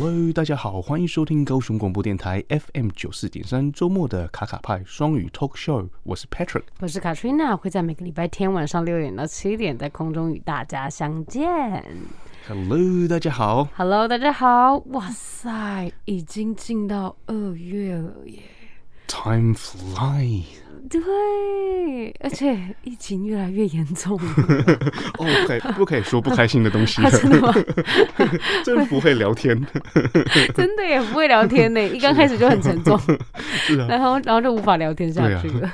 [0.00, 5.88] Hello，大家好，欢迎收听高雄广播电台 FM 九四点三周末的卡卡派双语 Talk Show。
[6.04, 11.84] 我是 Patrick，我是 Katrina，会在每个礼拜天晚上六点到七点在空中与大家相见。
[12.46, 13.64] Hello，大家好。
[13.74, 14.76] Hello，大家好。
[14.90, 18.38] 哇塞，已经进到二月了耶
[19.08, 20.44] ！Time flies。
[20.88, 24.34] 对，而且疫情越来越严重了。
[25.18, 27.02] 哦，不可以，不可以说不开心的东西。
[27.10, 27.54] 真的吗？
[28.64, 29.54] 真不会聊天，
[30.54, 31.82] 真的也不会聊天呢。
[31.88, 32.98] 一刚开始就很沉重，
[33.36, 35.70] 是啊，然后然后就无法聊天下去了。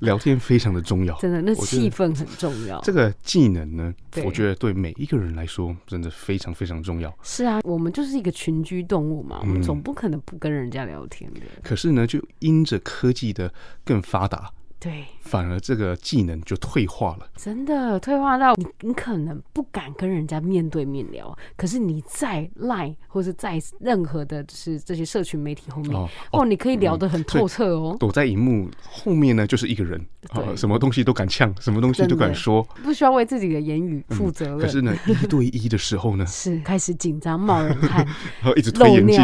[0.00, 2.80] 聊天非常的重要，真的，那气氛很重要。
[2.82, 3.92] 这个技能呢，
[4.24, 7.14] 我觉得对每一个人来说真的非常非常重要。
[7.22, 11.40] 是啊，我们就是一个群居动物嘛，我们总不可能不跟人家聊天的。
[11.62, 13.52] 可是呢，就因着科技的
[13.84, 14.37] 更发达。
[14.80, 27.96] 对，反而这个技能就退化了，真的退化到你，你可能不敢跟人家面对面聊，可是你在 Line 或是在任何的，就是这些社群媒体后面，哦，哦你可以聊得很透彻哦。
[27.98, 34.60] 躲在荧幕后面呢，就是一个人，啊，什么东西都敢呛，什么东西都敢说，不需要为自己的言语负责任，嗯。
[34.60, 38.06] 可是呢，一对一的时候呢， 是开始紧张冒人汗，
[38.40, 39.20] 然 后一直推眼镜，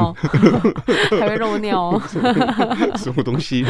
[1.20, 2.02] 还会漏尿哦，
[2.96, 3.64] 什么东西？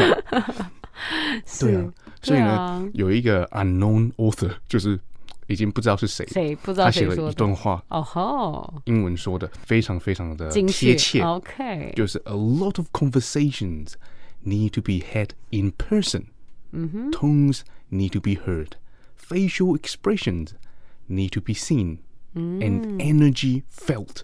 [1.59, 4.99] 对啊，所以呢，啊、有一个 unknown author，就是
[5.47, 13.93] 已经不知道是谁，谁不知道谁说的，他写了一段话，哦吼，英文说的非常非常的贴切，OK，就是 a lot of conversations
[14.45, 16.25] need to be had in person，
[16.71, 20.49] 嗯哼，tones need to be heard，facial expressions
[21.09, 24.23] need to be seen，and energy felt。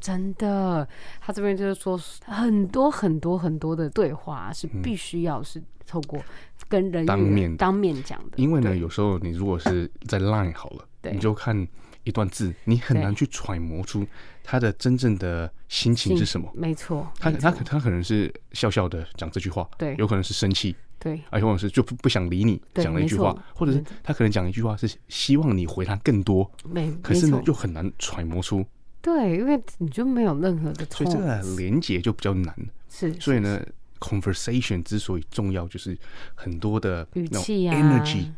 [0.00, 0.86] 真的，
[1.20, 6.22] 他这边就是说，很多很多很多的对话是必须要是透过
[6.68, 8.36] 跟人，当面当面讲的。
[8.36, 11.66] 因为呢，有时候你如果是在 Line 好了，你就看
[12.04, 14.06] 一段字，你很难去揣摩出
[14.44, 16.48] 他的真正的心情是什么。
[16.54, 28.64] 没错，他他他可能是笑笑的讲这句话，对，有可能是生气，对，而有可能是就不不想理你讲了一句话，或者是他可能讲一句话是希望你回他更多，没，可是呢又很难揣摩出。
[29.06, 32.52] 对，因为你就没有任何的，所以这个连接就比较难。
[32.90, 33.64] 是，所以呢
[34.00, 35.96] ，conversation 之所以重要，就是
[36.34, 38.32] 很多的语气啊，energy，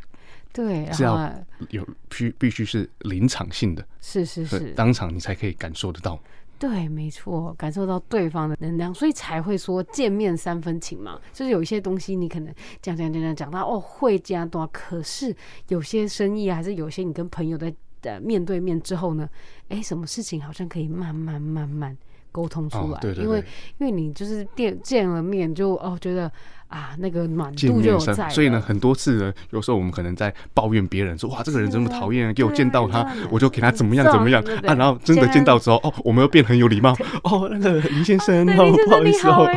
[0.53, 1.33] 对，是要
[1.71, 6.21] 有必必须是临场性的，是是是，当场你才可以感受得到。
[6.59, 11.19] 对，没错，感受到对方的能量，所以才会说见面三分情嘛。
[11.33, 15.34] 就是有一些东西你可能讲讲讲讲讲到哦会加多，可是
[15.69, 17.75] 有些生意还是有些你跟朋友在。
[18.03, 19.28] 的面对面之后呢，
[19.69, 21.97] 哎，什么事情好像可以慢慢慢慢
[22.31, 23.44] 沟通出来，哦、对对对，因为
[23.78, 26.31] 因为你就是见见了面就哦觉得。
[26.69, 39.49] 啊，那个暖度就有在，所以呢，很多次呢，有时候我们可能在抱怨别人说，哇，这个人这么讨厌，给我见到他，我就给他怎么样怎么样啊，然后真的见到之后，哦，我们又变很有礼貌，哦，那个林先生，哦，不好意思哦，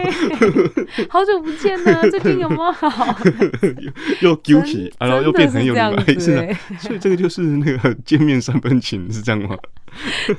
[1.09, 3.17] 好久不见呢， 最近有没有好？
[4.21, 9.57] 又 guilty，然后又变很有礼貌，是的，所以这个就是那个见面三分情，是这样吗？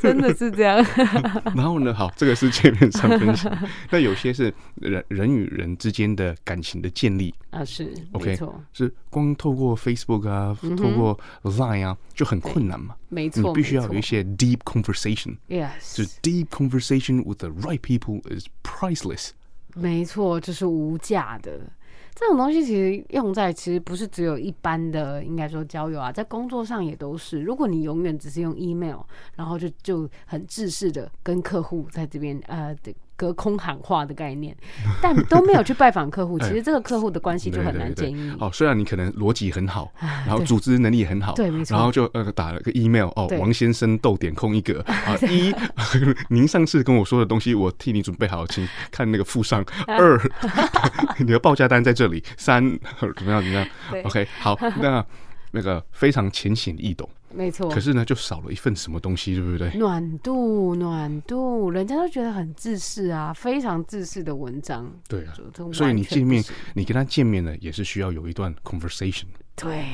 [0.00, 0.82] 真的是这样。
[1.54, 3.50] 然后呢，好，这个是见面三分情，
[3.90, 8.38] 那有些是人人与人之间的感情的建立啊，是 OK，
[8.72, 12.94] 是光透过 Facebook 啊，透过 Line 啊，就很困难嘛。
[13.08, 19.30] 没错，你必须要有一些 deep conversation，Yes，就 deep conversation with the right people is priceless。
[19.74, 21.60] 没错，这是无价的。
[22.14, 27.40] 这种东西其实用在其实不是只有一般的，应该说交友啊，在工作上也都是。
[27.40, 29.00] 如果你永远只是用 email，
[29.34, 32.76] 然后就就很自式的跟客户在这边呃
[33.16, 34.56] 隔空喊话的概念，
[35.00, 38.32] 但都没有去拜访客户， 其实这个客户的关系就很难建立。
[38.40, 39.92] 哦，虽然你可能逻辑很好，
[40.26, 41.76] 然后组织能力很好，对，没错。
[41.76, 45.54] 然后就呃打了个 email，哦，王先生逗点空一格 啊，一，
[46.28, 49.64] 您上次跟我说的东西我替你准备好，请看那个附上。
[49.86, 50.20] 二，
[51.18, 52.22] 你的报价单在这里。
[52.36, 52.62] 三，
[52.98, 53.42] 怎么样？
[53.42, 53.66] 怎么样
[54.04, 55.04] ？OK，好，那
[55.52, 57.08] 那个非常浅显易懂。
[57.34, 59.70] 没错，可是呢，就少了一份什么东西，对不对？
[59.78, 64.90] 暖度，暖度，人家都觉得很自私啊，非常自私的文章。
[65.08, 65.34] 对啊，
[65.72, 66.44] 所以你见面，
[66.74, 69.24] 你跟他见面呢，也是需要有一段 conversation。
[69.56, 69.84] 对，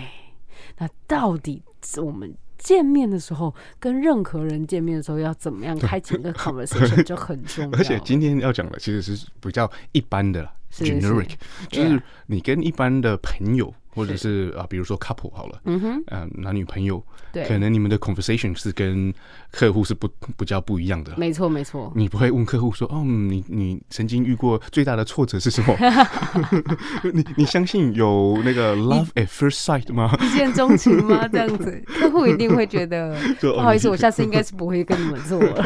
[0.78, 1.62] 那到底
[2.02, 7.78] 我们见面的时候，跟任何人见面的时候，要怎么样开启一个 conversation 就很重要。
[7.78, 11.34] 而且今天要讲的其实是比较一般的，generic，
[11.68, 13.72] 就是你跟一般的朋友。
[13.98, 19.12] 或者是啊，比如说 couple 好了，嗯哼，嗯，男女朋友，对，可能你们的 conversation 是跟
[19.50, 21.12] 客户是不比较不一样的。
[21.16, 25.76] 没错没错，你不会问客户说，哦，你你曾经遇过最大的挫折是什么？
[27.12, 30.16] 你你相信有那个 love at first sight 吗？
[30.22, 31.26] 一见钟情吗？
[31.28, 35.64] 这样子，客户一定会觉得 不好意思，我下次应该是不会跟你们做了。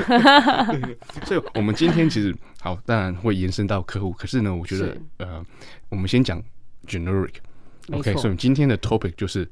[1.26, 5.44] 所以，我们今天其实好，当然会延伸到客户，可是呢，我觉得呃，
[5.90, 6.42] 我们先讲
[7.86, 9.48] generic，OK，所以今天的 topic 就是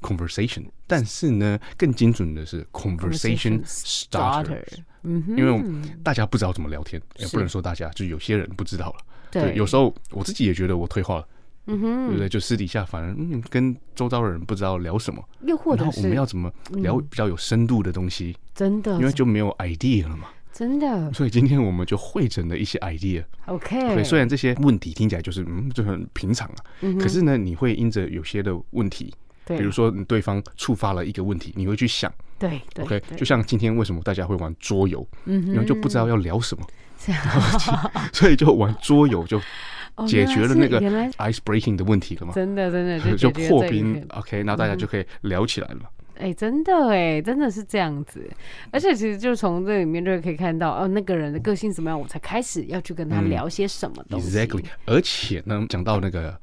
[0.00, 4.62] conversation，但是呢，更精准的是 conversation starter，
[5.02, 5.64] 嗯，因为
[6.02, 8.96] 大家不知道怎么聊天，也不能说大家，就有些人不知道了。
[9.30, 11.28] 对，有时候我自己也觉得我退化了，
[11.66, 12.28] 嗯哼，对不对？
[12.28, 20.28] 就私底下反而嗯，跟周遭的人不知道聊什么，又或者是我们要怎么聊比较有深度的东西，真的，因为就没有 idea 了嘛。
[20.58, 23.22] 真的，所以今天我们就会整了一些 idea。
[23.46, 26.56] OK，对，虽然这些问题听起来就是嗯，就很平常啊，
[26.98, 29.14] 可是呢，你会因着有些的问题，
[29.46, 36.66] 比如说你对方触发了一个问题，你会去想，对，OK，就像今天为什么大家会玩桌游，嗯，因为就不知道要聊什么
[38.12, 39.40] 所以就玩桌游就
[40.08, 45.82] 解决了那个 ice breaking 的问题了嘛，真的真的就破冰，OK，那大家就可以聊起来了。
[46.18, 48.28] 哎、欸，真的哎，真的是这样子，
[48.70, 54.36] 而且其实就从这里面就可以看到，哦，那个人的个性怎么样，我才开始要去跟他聊些什么东西。
[54.36, 56.38] Exactly，而且呢，讲到那个。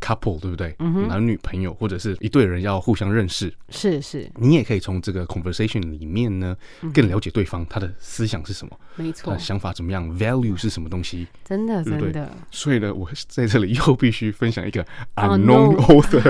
[0.00, 0.74] Couple 对不对？
[0.78, 6.56] 嗯，男女朋友或者是一对人要互相认识，是是，你也可以从这个 conversation 里面呢，
[6.94, 12.30] 更了解对方他的思想是什么，没错，他的想法怎么样，value 是什么东西，真的真的。
[12.50, 14.84] 所以呢，我在这里又必须分享一个
[15.16, 16.20] unknown author。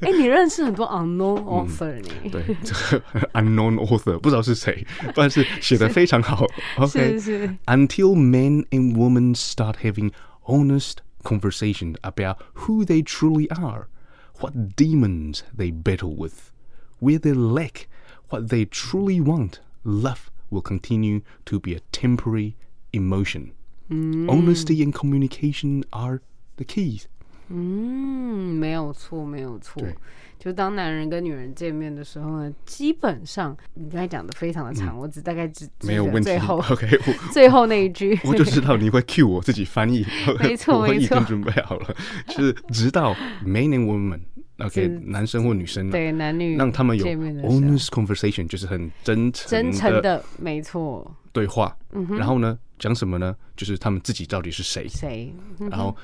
[0.00, 2.08] 哎，你认识很多 unknown author 呢？
[2.30, 3.02] 对，这个
[3.34, 6.46] unknown author 不知道是谁，但是写的 非常好。
[6.76, 7.56] OK，是是。
[7.66, 10.10] Until men and women start having
[10.46, 13.88] honest conversation about who they truly are,
[14.40, 16.52] what demons they battle with,
[16.98, 17.88] where they lack
[18.30, 19.60] what they truly want.
[19.84, 22.56] Love will continue to be a temporary
[22.92, 23.52] emotion.
[23.90, 24.30] Mm.
[24.30, 26.22] Honesty and communication are
[26.56, 27.08] the keys.
[27.50, 29.82] 嗯，没有错，没有错。
[30.38, 36.22] 就当男人跟女人见面的时候呢，基本上你刚才讲的非常的长，我只大概只没有问题。
[36.22, 36.98] 最后，OK，
[37.30, 40.02] 最后那一句，我就知道你会 cue 我自己翻译。
[40.40, 41.94] 没错， 我已经准备好了，
[42.28, 43.12] 就是 直到
[43.44, 51.76] man and woman，OK，男生或女生，对男女，让他们有 honest conversation，就是很真诚、真诚的，没错，对话。
[52.16, 53.36] 然后呢，讲什么呢？
[53.56, 54.88] 就是他们自己到底是谁？
[54.88, 55.34] 谁？
[55.70, 55.94] 然后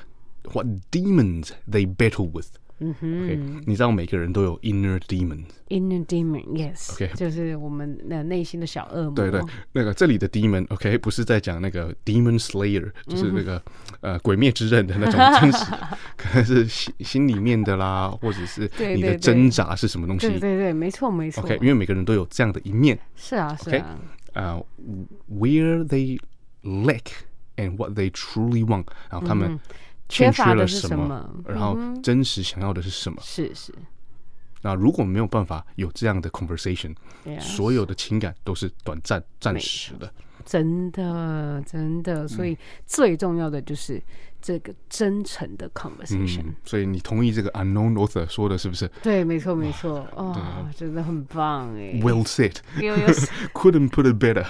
[0.52, 2.48] What demons they battle with？
[2.84, 9.12] 嗯哼，OK，你知道每个人都有 inner demon，inner demon，yes，OK，就是我们的内心的小恶魔。
[9.14, 9.40] 对对，
[9.70, 13.62] 那个这里的 demon，OK，不是在讲那个 demon slayer，就是那个
[14.00, 15.64] 呃鬼灭之刃的那种真实，
[16.16, 20.26] 可能是心心里面的啦，或者是你的挣扎是什么东西？
[20.26, 21.44] 对对对，没错没错。
[21.44, 22.98] OK，因为每个人都有这样的一面。
[23.14, 23.96] 是啊是啊。
[24.32, 24.60] 啊，
[25.30, 26.18] where they
[26.64, 27.12] lack
[27.56, 29.60] and what they truly want，然后他们。
[30.09, 31.29] 缺乏了什么？
[31.45, 33.21] 然后真实想要的是什么？
[33.21, 33.73] 是是。
[34.61, 36.95] 那如果没有办法有这样的 conversation，
[37.39, 40.11] 所有的情感都是短暂、暂时的。
[40.45, 42.27] 真的，真的。
[42.27, 44.01] 所以最重要的就是
[44.47, 46.53] 这个真诚的 conversation。
[46.63, 48.87] 所以你同意这个 unknown author 说的是不是？
[49.03, 50.07] 对，没错，没错。
[50.15, 51.99] 哦，真的很棒哎。
[52.01, 52.55] Well said.
[53.53, 54.45] Couldn't put it better.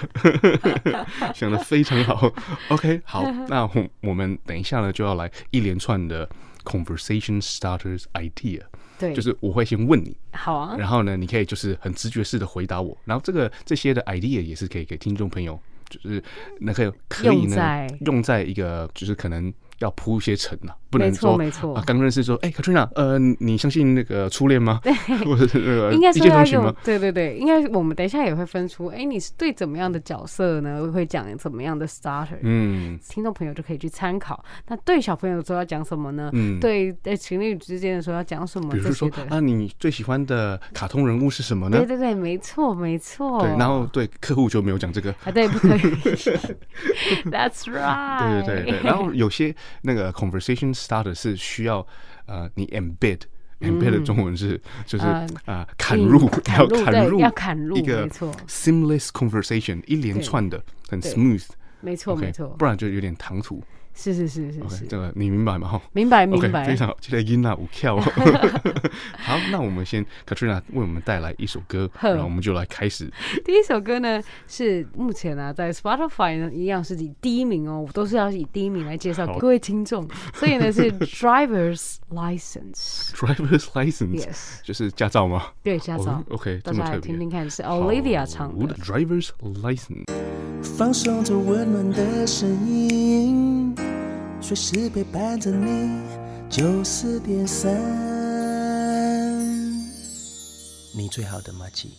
[1.34, 2.32] 想的非常好。
[2.68, 6.30] OK，好， 那我我们等一下呢就要来一连串的
[6.62, 8.62] conversation starters idea。
[9.00, 15.60] 对，就是我会先问你，好啊，然后呢，你可以就是很直觉式的回答我，然后这个这些的 idea 也是可以给听众朋友。
[15.90, 16.22] 就是
[16.60, 19.52] 那个可以呢，用在一个就是可能。
[19.78, 21.82] 要铺一些层呐，不能说没错啊。
[21.86, 24.80] 刚认识说，哎，Katrina，呃，你相信那个初恋吗？
[24.82, 24.92] 对，
[25.24, 26.74] 或者是那个一见钟情吗？
[26.84, 30.90] 对对对，应该我们等一下也会分出，哎，你是对怎么样的角色呢？
[30.92, 32.38] 会讲怎么样的 starter？
[32.42, 34.42] 嗯，听众朋友就可以去参考。
[34.68, 36.30] 那对小朋友说要讲什么呢？
[36.32, 38.70] 嗯，对，在情侣之间的时候要讲什么？
[38.70, 41.78] 比如说，啊，你最喜欢的卡通人物是什么呢？
[41.78, 43.40] 对对对，没错没错。
[43.40, 45.80] 对，然后对客户就没有讲这个啊，对，不可以。
[47.30, 48.44] That's right。
[48.44, 49.54] 对对对对，然后有些。
[49.82, 51.86] 那个 conversation starter 是需要
[52.26, 53.20] 呃，你 embed
[53.60, 55.04] embed 的中文是就是
[55.44, 58.08] 啊，砍入要砍入要砍入一个
[58.46, 61.44] seamless conversation 一连串的很 smooth，
[61.80, 63.62] 没错没错，不然就有点唐突。
[63.98, 65.66] 是是是是 OK，是，这个你明白吗？
[65.66, 66.64] 哈，明白明白。
[66.64, 67.98] 非常好，期待音娜舞跳。
[69.18, 73.12] 好，那我们先 Katrina 为我们带来一首歌，然后我们就来开始。
[73.44, 83.10] 第一首歌呢是目前呢、啊、在 Spotify 呢一样是以第一名哦，我都是要以第一名来介绍各位听众， 所以呢是 Driver's License。
[83.14, 85.46] Driver's License，Yes，就是驾照吗？
[85.64, 86.22] 对，驾照。
[86.28, 90.04] Oh, OK，大家来听听看，是 Olivia 唱的 Driver's License。
[90.62, 93.74] 放松着温暖的声音，
[94.40, 96.00] 随时陪伴着你。
[96.48, 97.70] 九四点三，
[100.96, 101.92] 你最好的马吉。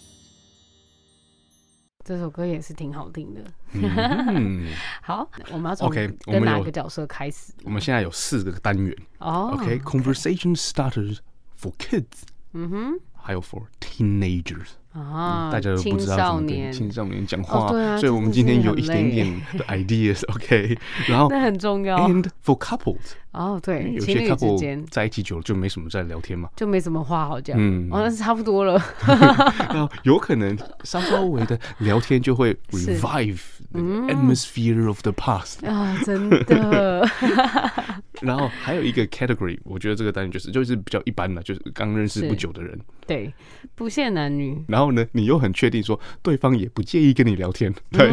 [2.03, 3.41] 这首歌也是挺好听的。
[3.73, 5.89] 嗯， 好，我们要从
[6.25, 7.53] 我们哪个角色开始？
[7.63, 8.97] 我们现在有四个单元。
[9.19, 11.19] 哦，OK，Conversation starters
[11.61, 12.23] for kids。
[12.53, 14.69] 嗯哼，还有 for teenagers。
[14.91, 17.67] 啊，大家都不知道怎么跟青少年讲话，
[17.99, 20.75] 所以我们今天有一点点的 ideas，OK，
[21.07, 21.95] 然后那很重要。
[22.09, 28.83] And for couples，哦，对，有些 couple 在一起久了就没什么在聊天嘛，就没什么话好讲，嗯，哦，那是差不多了。
[29.05, 33.39] 然后有可能稍稍微的聊天就会 revive
[33.71, 33.81] the
[34.11, 37.07] atmosphere of the past 啊，真的。
[38.21, 43.33] 然后还有一个 category，我觉得这个单元就是就是比较一般的，就是刚认识不久的人，对，
[43.75, 44.61] 不限男女。
[44.67, 48.09] 然后呢，你又很确定说对方也不介意跟你聊天，对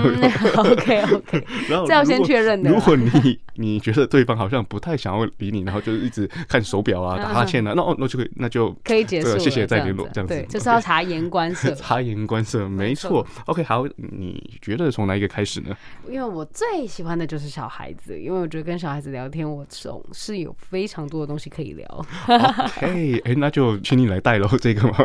[0.56, 2.70] ，OK OK， 然后这要先确认的。
[2.70, 10.34] 如果你你觉得对方好像不太想要理你，然后就是一直看手表啊、打哈欠啊，那哦，那就可以，那就可以结束，谢谢再联络，这样子。
[10.34, 13.26] 对，就是要察言观色， 察言观色，没错。
[13.46, 15.76] OK，好，你觉得从哪一个开始呢？
[16.08, 19.64] 因为我最喜欢的就是小孩子，因为我觉得跟小孩子聊天，我
[19.96, 21.86] 总是有非常多的东西可以聊。
[22.26, 24.96] OK，哎，那就请你来带喽， 这个嘛。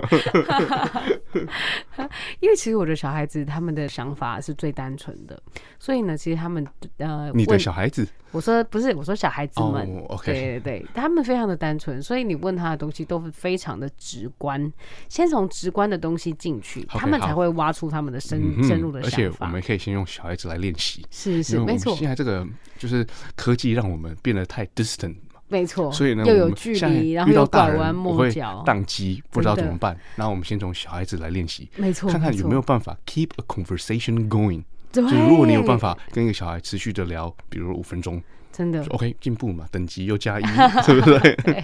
[2.42, 5.42] 因为其实我的小孩子他们的想法是最单纯的，
[5.80, 6.68] 所以呢，其实他们
[6.98, 10.26] 呃，你的小孩子，我说不是，我说小孩子们，oh, okay.
[10.26, 14.72] 对对对，他们非常的单纯，所以你问他的东西都是非常的直观，
[15.10, 19.18] 先从直观的东西进去，okay, 他们才会挖出他们的深深入的想法。
[19.18, 21.96] 而且我们可以先用小孩子来练习，是是没错。
[21.96, 22.48] 现在这个
[22.78, 25.16] 就是科技让我们变得太 distant。
[25.50, 30.00] 没错，所以呢，又有距离，然后又拐弯抹角，宕机，不知道怎么办。
[30.16, 34.64] 然后我们先从小孩子来练习，没错，看看有没有办法 keep a conversation going。
[34.92, 38.22] 就如果你有办法跟一个小孩持续的聊，比如五分钟，
[38.52, 40.44] 真的 OK 进步嘛，等级又加一，
[40.86, 41.64] 对不对？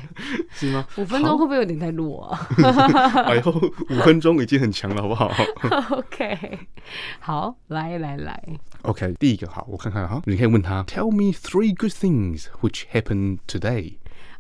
[0.52, 0.86] 是吗？
[0.98, 2.48] 五分钟会不会有点太弱啊？
[3.28, 5.32] 哎呦，五分钟已经很强了，好不好？
[5.98, 6.60] OK，
[7.20, 8.42] 好，来来来
[8.84, 13.96] ，OK，第一个好，我看看哈，你可以问他，Tell me three good things which happened today。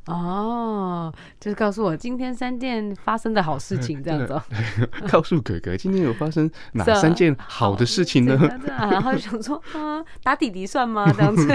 [0.07, 4.41] 哦，就是告诉我今天三件发生的好事情，这样子。
[5.09, 8.37] 告诉哥哥今天有发生哪三件好的事情呢？
[8.65, 11.11] 然后就想说，啊，打弟弟算吗？
[11.11, 11.47] 这样子。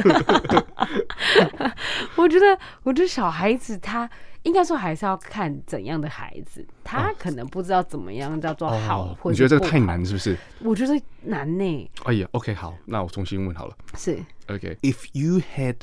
[2.17, 4.09] 我觉得，我觉得小孩子他
[4.43, 10.37] 应该说还是要看怎样的孩子，他可能不知道怎么样叫做好，你觉得这个太难是不是？
[10.61, 11.91] 我觉得难呢。
[12.05, 13.75] 哎呀，OK，好，那我重新问好了。
[13.97, 14.19] 是
[14.49, 15.77] ，OK，If you had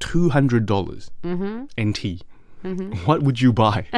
[0.00, 1.64] $200 mm-hmm.
[1.80, 2.22] NT.
[3.06, 3.84] ，What would you buy？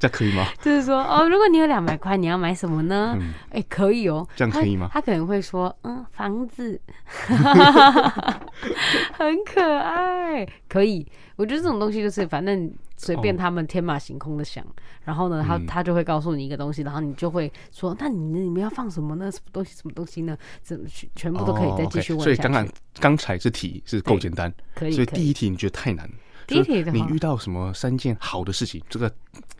[0.00, 0.46] 这可以吗？
[0.60, 3.16] 就是说，哦，如果你有两百块，你要买什么呢？
[3.50, 4.88] 哎，可以哦，这样可以吗？
[4.90, 6.80] 他可能会说，嗯，房子，
[9.12, 11.06] 很可爱，可以。
[11.36, 14.64] 我觉得这种东西就是，反正随便他们天马行空的想，
[15.04, 19.30] 然后呢，他他就会告诉你一个东西，然后你就会说，那你里面要放什么呢？
[19.30, 19.74] 什么东西？
[19.74, 20.36] 什么东西呢？
[20.62, 22.22] 怎么全部都可以再继续问。
[22.22, 22.66] 所以刚刚
[22.98, 24.92] 刚才这题是够简单，可以。
[24.92, 26.08] 所以第一题你觉得太难？
[26.46, 28.82] 第一题你遇到什么三件好的事情？
[28.88, 29.12] 这个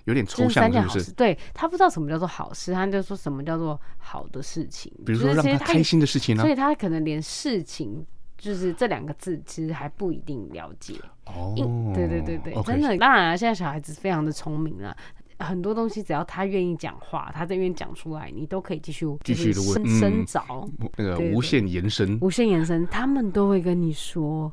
[0.04, 1.12] 有点抽象，是不是？
[1.12, 4.92] 对，他不知道什么叫做好事，他就说什么叫做好的事情。
[5.04, 6.42] 比如说让他开心的事情呢？
[6.42, 8.04] 所以他可能连事情。
[8.38, 10.94] 就是这两个字，其实还不一定了解
[11.26, 11.54] 哦。
[11.94, 12.98] 对对对对，真的。
[12.98, 14.96] 当然了，现在小孩子非常的聪明了，
[15.38, 24.52] 很多东西只要他愿意讲话，他在愿意讲出来，你都可以继续继续深找那个无限延伸，无限延伸，他们都会跟你说。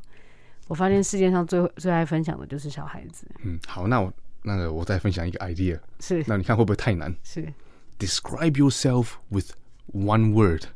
[0.70, 3.26] 我发现世界上最最爱分享的就是小孩子。
[3.42, 4.12] 嗯，好，那我
[4.44, 7.12] 那个我再分享一个 idea，是，那你看会不会太难？
[7.24, 7.44] 是
[7.98, 9.50] ，Describe yourself with
[9.92, 10.66] one word。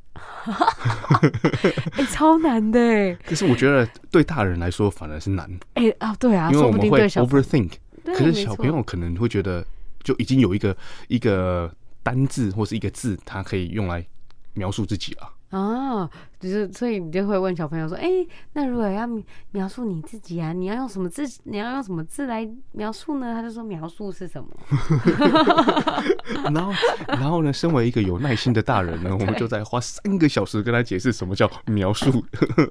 [1.92, 3.14] 哎， 超难的哎！
[3.24, 5.48] 可是我觉得对大人来说反而是难。
[5.74, 7.74] 哎啊，对啊，因为我们会 overthink。
[8.06, 9.64] 可是小朋友可能会觉得，
[10.02, 11.72] 就已经有一个一个
[12.02, 14.04] 单字或是一个字，它可以用来
[14.54, 15.30] 描述自己了。
[15.56, 16.10] 啊，
[16.48, 19.08] 就是所以你就会问小朋友说：“哎、欸，那如果要
[19.52, 21.22] 描述你自己啊，你要用什么字？
[21.44, 24.48] 你要用什么字来描述呢？”他就说：“描述是什么？”
[26.52, 26.72] 然后，
[27.08, 32.24] 然后呢，身为一个有耐心的大人呢， 我们就在花三个小时跟他解释什么叫描述。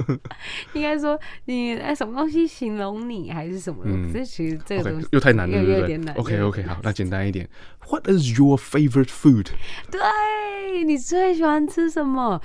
[0.73, 3.81] 应该说你哎，什么东西形容你还是什么？
[3.85, 6.15] 嗯，这其实这个东西、okay, 又太难了，有有点难。
[6.15, 7.49] OK OK，好，那简单一点。
[7.89, 9.47] What is your favorite food？
[9.91, 12.41] 对，你最喜欢吃什么？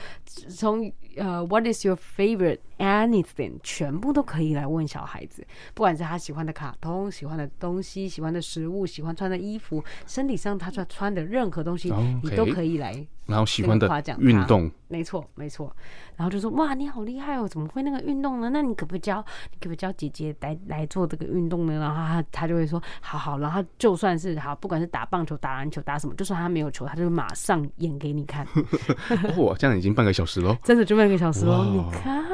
[0.49, 3.52] 从呃、uh,，What is your favorite anything？
[3.62, 13.06] 全部都可以来问小孩子，不管是他喜欢的卡通、喜欢的东西、喜欢的食物、喜欢穿的衣服、身体上他穿穿的任何东西，okay, 你都可以来。
[13.26, 13.87] 然后喜欢的
[14.20, 15.70] 运动，没错没错。
[16.16, 18.49] 然后就说哇，你好厉害哦，怎么会那个运动呢？
[18.49, 21.78] 那你可不可以教，你可不可以教姐姐来来做这个运动呢？
[21.78, 23.38] 然后他他就会说好好。
[23.38, 28.47] 然后就算是好，不管是打棒球、打篮球、打什么，就算他没有球，他就马上演给你看。
[29.37, 31.66] 哇，这样已经半个小时喽，真的就半个小时喽。
[31.66, 32.25] 你看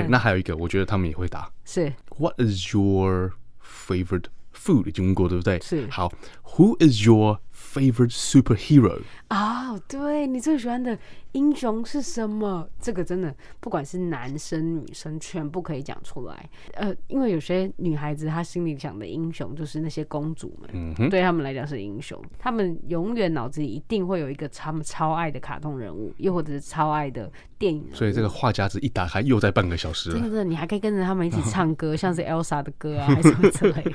[0.00, 3.32] ，OK，那还有一个，我觉得他们也会答，是 What is your
[3.62, 4.86] favorite food？
[4.88, 5.60] 已经问过对不对？
[5.60, 5.86] 是。
[5.90, 6.12] 好
[6.56, 7.40] ，Who is your
[7.72, 9.00] favorite superhero？
[9.28, 10.98] 啊，oh, 对，你最喜欢的
[11.32, 12.68] 英雄是什么？
[12.78, 16.50] 这个真的不管是男生女生，全部可以讲出来。
[16.74, 22.22] 呃，因为有些女孩子她心里想的英雄就是那些公主们，嗯，对他们来讲是英雄。
[22.38, 27.88] 他们永远脑子里一定会有一个他们超爱的卡通人物，又或者是超爱的电影。
[27.94, 30.20] 所以这个话匣子一打开，又在半个小时了。
[30.20, 33.92] 真的，你还可以跟着他们一起唱歌， 像是 Elsa 的歌啊，还是什么之类的。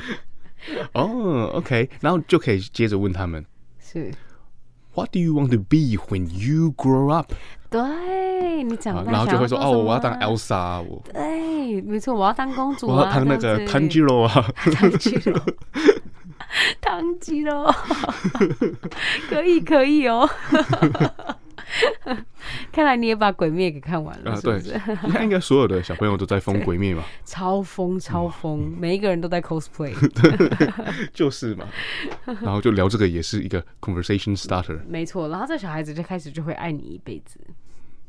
[0.93, 3.45] 哦，OK，然后就可以接着问他们
[3.97, 4.11] 是。
[4.93, 7.31] What do you want to be when you grow up？
[7.69, 10.81] 对，你长大，然后就会说哦，我要当 Elsa。
[10.81, 15.39] 我对，没错，我要当公主，我要当那个汤吉罗啊，汤吉罗，
[16.81, 17.71] 汤吉罗，
[19.29, 20.27] 可以，可以哦。
[22.71, 24.79] 看来你也把《鬼灭》给看完了，是不是？
[25.03, 27.03] 应该应该所有的小朋友都在疯《鬼灭》嘛？
[27.25, 29.93] 超疯超疯，每一个人都在 cosplay，
[31.13, 31.67] 就是嘛。
[32.25, 34.79] 然后就聊这个，也是一个 conversation starter。
[34.87, 37.39] 没错，然后这小孩子就开始就会爱你一辈子，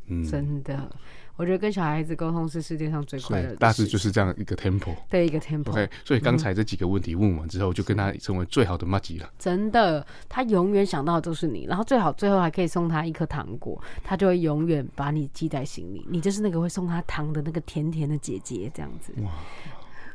[0.08, 0.90] 嗯，真的。
[1.38, 3.56] 我觉得跟小孩子沟通是世界上最快乐的事。
[3.56, 5.70] 大致就是这样一个 tempo，对一个 tempo。
[5.70, 9.30] OK，所以刚才这几个问题问完之后，就跟他成为最好的妈吉了。
[9.38, 16.04] 真的，他永远想到的都是你，然后最好最后还可以送他一颗糖果，他就会永远把你记在心里。
[16.10, 19.14] 你就是那个会送他糖的那个甜甜的姐姐，这样子。
[19.22, 19.30] 哇。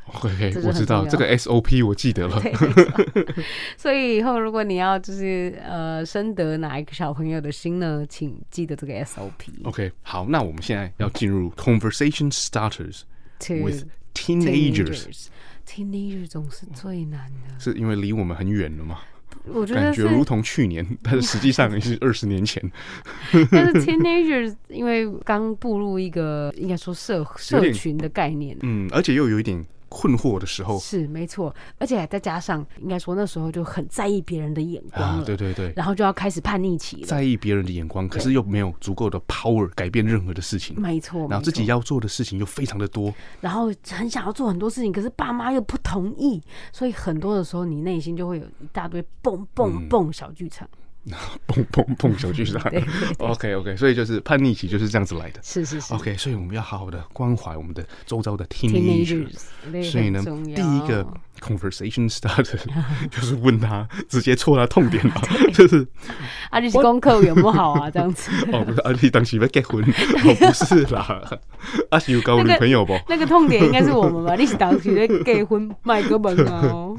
[0.06, 2.40] OK，我知道这个 SOP，我记得了。
[3.76, 9.30] 所以以后如果你要就是呃深得哪一个小朋友的心呢，请记得这个 SOP。
[9.64, 13.02] OK，好，那我们现在要进入 Conversation Starters
[13.48, 15.26] with Teenagers。
[15.66, 18.98] Teenagers 总是最难的，是因为离我们很远了吗？
[19.46, 22.62] 我觉得感觉如同去年， 但是实际上也是二十年前。
[23.50, 29.64] 但是 Teenagers 因为刚步入一个应该说社社群的概念，嗯，而且又有一点。
[29.94, 30.76] 困惑的时候。
[30.80, 50.68] 是没错，而且再加上应该说那时候就很在意别人的眼光了，啊，对对对，然后就要开始叛逆期了，在意别人的眼光，可是又没有足够的 power 改变任何的事情，没错，然后自己要做的事情又非常的多，然后很想要做很多事情，可是爸妈又不同意，所以很多的时候你内心就会有一大堆蹦蹦蹦小剧场。
[50.72, 50.83] 嗯
[51.46, 52.62] 蹦蹦蹦小剧场
[53.18, 61.06] ，OK OK，所以就是叛逆期就是这样子来的，是是是，OK，所以我们要好好的关怀我们的周遭的 teenagers，所以呢，第一个
[61.40, 62.58] conversation starter
[63.12, 65.14] 就是问他，直接戳他痛点嘛，
[65.52, 65.86] 就是
[66.48, 68.30] 啊，你是功课有不好啊，这样子。
[68.50, 71.38] 哦，不是啊，你当时要结婚，哦，不是啦，
[71.90, 72.98] 啊是有交女朋友不？
[73.08, 74.34] 那个痛点应该是我们吧？
[74.36, 76.96] 你是当时在结婚卖个萌哦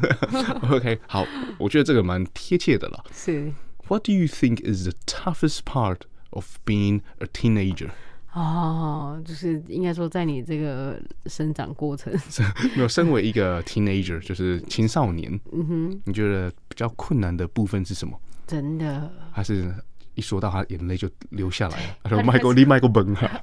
[0.70, 1.26] ，OK，好，
[1.58, 3.52] 我觉得这个蛮贴切的了，是。
[3.88, 7.90] What do you think is the toughest part of being a teenager？
[8.34, 12.14] 哦，就是应该说，在你这个生长过程，
[12.76, 18.20] 没有身为一个 teenager，就是青少年，嗯哼，你觉得比较困难的部分是什么？
[18.46, 19.74] 真的，还是
[20.16, 21.96] 一说到他眼泪就流下来了？
[22.04, 23.42] 他说麦克，你麦克崩啊！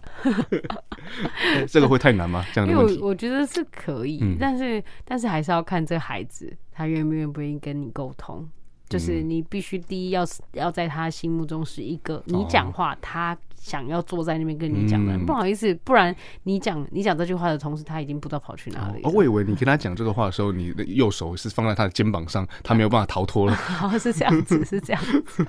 [1.66, 2.44] 这个会太难吗？
[2.52, 8.46] 这样的问题，我我觉得是可以，嗯、但是但是还是要看这孩子他愿不愿不愿意跟你沟通。
[8.92, 19.00] 就是你必须第一要要在他心目中是一个你讲话他想要坐在那边跟你讲的，不好意思，不然你讲你讲这句话的同时，他已经不知道跑去哪里。
[19.04, 23.56] 哦，我以为你跟他讲这个话的时候，你的右手是放在他的肩膀上，他没有办法逃脱了。
[23.80, 25.46] 哦，是这样子， 是这样子，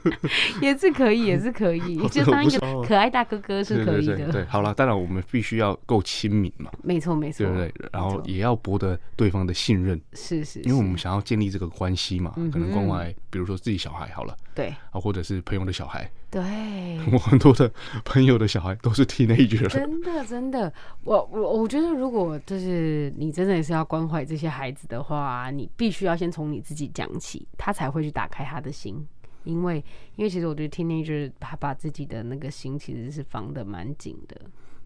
[0.61, 4.31] 也是可以， 也是可以，就当一个可爱大哥哥是可以的。
[4.31, 6.69] 对，好了，当然我们必须要够亲民嘛。
[6.83, 7.73] 没错，没错，对不对？
[7.91, 9.99] 然后也要博得对方的信任。
[10.13, 16.09] 是是，因为我们想要建立这个关系嘛，可能关怀，比如说自己小孩好了，对，啊，或者是朋友的小孩。
[16.29, 16.41] 对，
[17.11, 17.71] 我很多的
[18.05, 19.67] 朋友的小孩都是 teenager。
[19.67, 20.71] 真的，真的，
[21.03, 29.05] 我我我觉得，如果就是你真的是要关怀这些孩子的话，你必须要先从你自己讲起，他才会去打开他的心。
[29.43, 29.83] 因为，
[30.15, 34.39] 因为其实我觉得 teenager 他把自己的那个心其实是防的蛮紧的。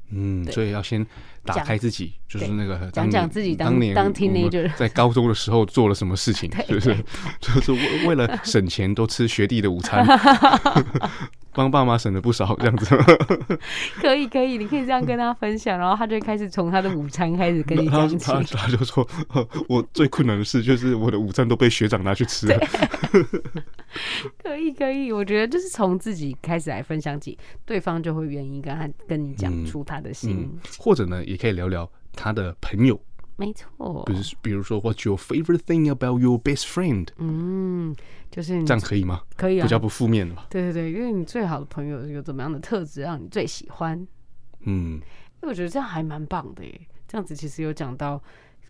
[0.10, 1.06] 嗯，所以要先
[1.44, 6.96] 打开自己，就是那个讲讲自己当当年当 teenager 在高中的时候做了什么事情，就 是？
[7.40, 10.06] 就是为为了省钱都吃学弟的午餐，
[11.58, 12.96] 帮爸妈省了不少这样子。
[14.00, 18.18] 可以可以，你可以这样跟他分享，然后他就开始从他的午餐开始跟你讲起。
[18.24, 19.08] 他他，他就说，
[19.68, 22.60] 我最困难的事就是我的午餐都被学长拿去吃了。
[24.44, 33.00] 可以可以，我觉得就是从自己开始来分享起，对方就会愿意跟他跟你讲出他的心、嗯嗯，或者呢，也可以聊聊他的朋友。
[33.38, 37.08] 没错，比如比如说，What's your favorite thing about your best friend？
[37.18, 37.96] 嗯，
[38.30, 39.22] 就是这样可以吗？
[39.38, 40.44] 可以啊，比较不负面的嘛？
[40.50, 44.08] 对对对，因为你最好的朋友有怎么样的特质让你最喜欢？
[44.62, 46.82] 嗯，因为我觉得这样还蛮棒的耶。
[47.08, 48.22] 这样子其实有讲到。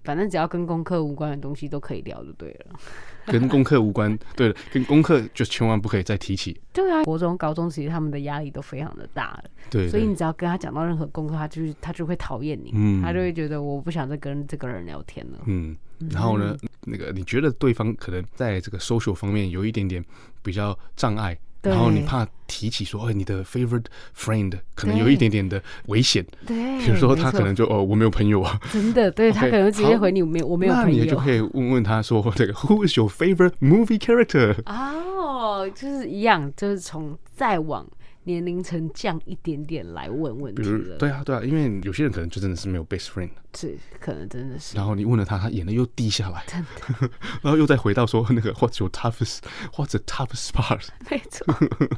[0.03, 2.79] 反正只要跟功课无关的东西都可以聊，就对了。
[3.27, 6.59] 跟功课无关，对了，跟功课就千万不可以再提起。
[6.73, 9.43] 对啊，国中、高中其实他们的压力都非常的大了。
[9.69, 15.39] 对，对，所以你只要跟他讲到任何功课，他就是他就会讨厌你，嗯，他就会觉得我不想再跟这个人聊天了。
[15.45, 15.75] 嗯，
[16.09, 20.03] 然后呢，那个你觉得对方可能在这个 social 方面有一点点
[20.41, 21.37] 比较障碍。
[21.69, 23.85] 然后你怕提起说，哎，你的 favorite
[24.17, 34.55] friend 可能有一点点的危险，对，比如说他可能就哦，我没有朋友啊，真的，对 okay, 他可能直接回你，我没有，我没有朋友，那你就可以问问他说，这个 Who is your favorite movie character？
[34.65, 37.85] 哦，就是一样，就是从再往。
[38.27, 44.75] 年龄层降一点点来问问题，比如对啊对啊，因为有些人可能就真的是没有 best friend，是可能真的是。
[44.75, 47.09] 然后你问了他，他眼泪又滴下来，真的，
[47.41, 50.85] 然后又再回到说那个 What's your toughest，What's the toughest part？
[51.09, 51.45] 没错，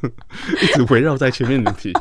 [0.62, 1.92] 一直围绕在前面两题。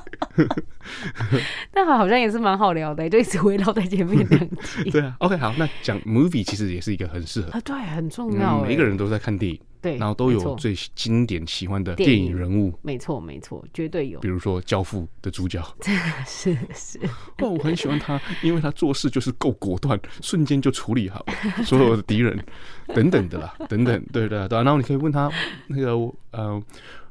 [1.73, 4.91] 但好像也是蛮好聊的，就一直围绕在前面两题。
[4.93, 9.59] 对啊，OK，好，那讲 movie 其实也是一个很适合啊，对，很重要，每一个人都在看电影。
[9.81, 14.19] 对，然后都有最经典喜欢的电影人物，没错没错，绝对有。
[14.21, 15.63] 比如说《教父》的主角，
[16.27, 16.99] 是是。
[17.39, 21.25] 哦，我很喜欢他，因为他做事就是够果断，瞬间就处理好
[21.65, 22.45] 所有的敌人，
[22.89, 24.59] 等等的啦，等等，对对对。
[24.63, 25.31] 然后你可以问他
[25.69, 25.93] 那个
[26.33, 26.63] 呃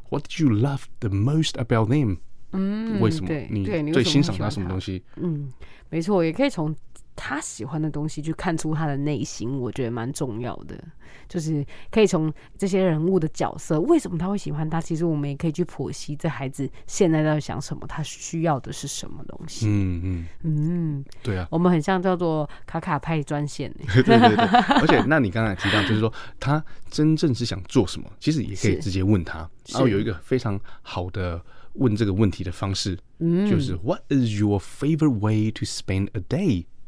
[0.10, 2.18] ，What did you love the most about them？
[2.52, 3.30] 嗯，为什么？
[3.50, 5.04] 你最欣赏他什么东西？
[5.18, 5.52] 嗯，
[5.90, 6.76] 没错，也可以从。
[7.18, 10.82] 他喜欢的东西，去看出他的内心，我觉得蛮重要的。
[11.28, 14.80] 就是可以从这些人物的角色，为什么他会喜欢他？
[14.80, 19.66] 其实我们也可以去剖析这孩子现在在想什么，他需要的是什么东西。
[19.68, 23.74] 嗯嗯嗯，对啊，我们很像叫做卡卡派专线。
[23.74, 24.46] 对 对对，
[24.80, 29.40] 而且那你刚才提到，就是说他真正是想做什么，其实也可以直接问他。
[29.70, 31.42] 然后有一个非常好的
[31.74, 36.22] 问这个问题的方式，嗯，就是 What is your favorite way to spend a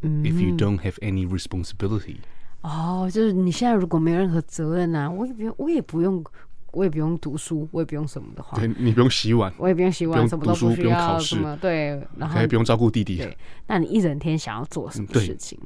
[0.08, 2.18] day？If you don't have any responsibility，
[2.62, 6.24] 哦，就是你现在如果没有任何责任啊，我也不用，我也不用，
[6.72, 15.60] 我也不用读书，我也不用什么的话，对，你不用洗碗，我也不用洗碗，什么都不需要，什么对，然后也不用照顾弟弟，对，那你一整天想要做什么事情？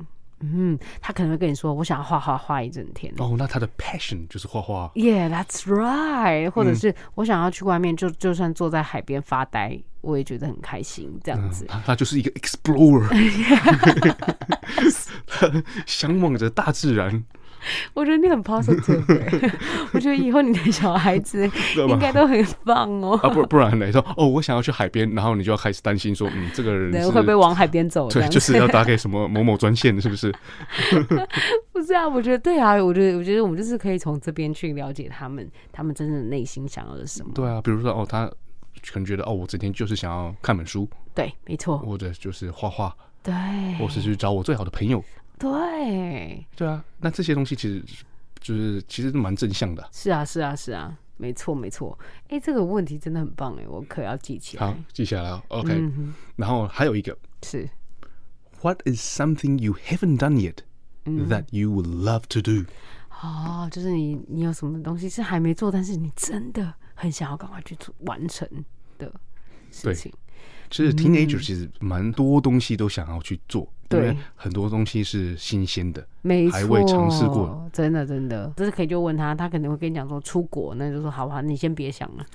[0.53, 3.13] 嗯，他可能会跟你说，我想要画画画一整天。
[3.17, 4.91] 哦，那他的 passion 就是画画。
[4.95, 6.49] Yeah，that's right。
[6.49, 11.17] 或者是我想要去外面，就就算坐在海边发呆，我也觉得很开心。
[11.23, 13.07] 这样子，他他就是一个 explorer，
[15.85, 17.23] 向往着大自然。
[17.93, 19.03] 我觉得你很 positive，
[19.93, 21.49] 我觉得以后你的小孩子
[21.87, 23.19] 应该都很棒哦。
[23.23, 28.09] 啊，不不然来说，哦，我想要去海边，然后你就要开始担心说，嗯，这个人会不会往海边走？
[28.09, 30.33] 对，就是要打给什么某某专线，是不是？
[31.71, 37.31] 不是啊，我觉得对啊，我觉得我觉得我们就是可以从这边去了解他们，他们真正的内心想要的是什么。
[37.33, 38.25] 对啊，比如说哦，他
[38.91, 43.33] 可能觉得哦，我整天就是想要看本书，对，没错，或者就是画画，对，
[43.79, 45.03] 或是去找我最好的朋友。
[45.39, 47.83] 对，对啊，那这些东西其实
[48.39, 49.87] 就是其实蛮正向的。
[49.91, 51.97] 是啊，是啊，是啊，没错，没错。
[52.29, 54.65] 哎，这个问题真的很棒哎，我可要记起来。
[54.65, 55.41] 好，记下来哦。
[55.49, 55.91] OK，
[56.35, 57.69] 然后还有一个是
[58.61, 60.59] ，What is something you haven't done yet
[61.05, 62.65] that you would love to do？
[63.21, 68.47] 哦，就是你你有什么东西是还没做，但是你真的很想要赶快去做完成
[68.97, 69.11] 的
[69.71, 70.13] 事情。
[70.69, 82.25] 其实 teenager 其实蛮多东西都想要去做，对，很多东西是新鲜的，没错，还未尝试过，真的真的，这是可以就问他，他可能会跟你讲说出国，那就说好吧，你先别想了。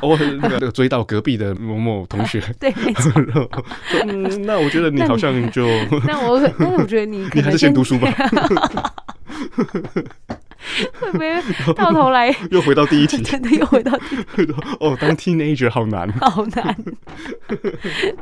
[0.00, 2.72] 我 那个追到隔壁的某某同学， 对，
[4.06, 5.66] 嗯， 那我觉得你好像就，
[6.06, 8.08] 那我，那我觉得你你还是先读书吧。
[11.00, 11.42] 会不会
[11.74, 13.22] 到头来又回到第一题？
[13.22, 14.54] 真的又回到第一题。
[14.80, 16.76] 哦，当 teenager 好难， 好难，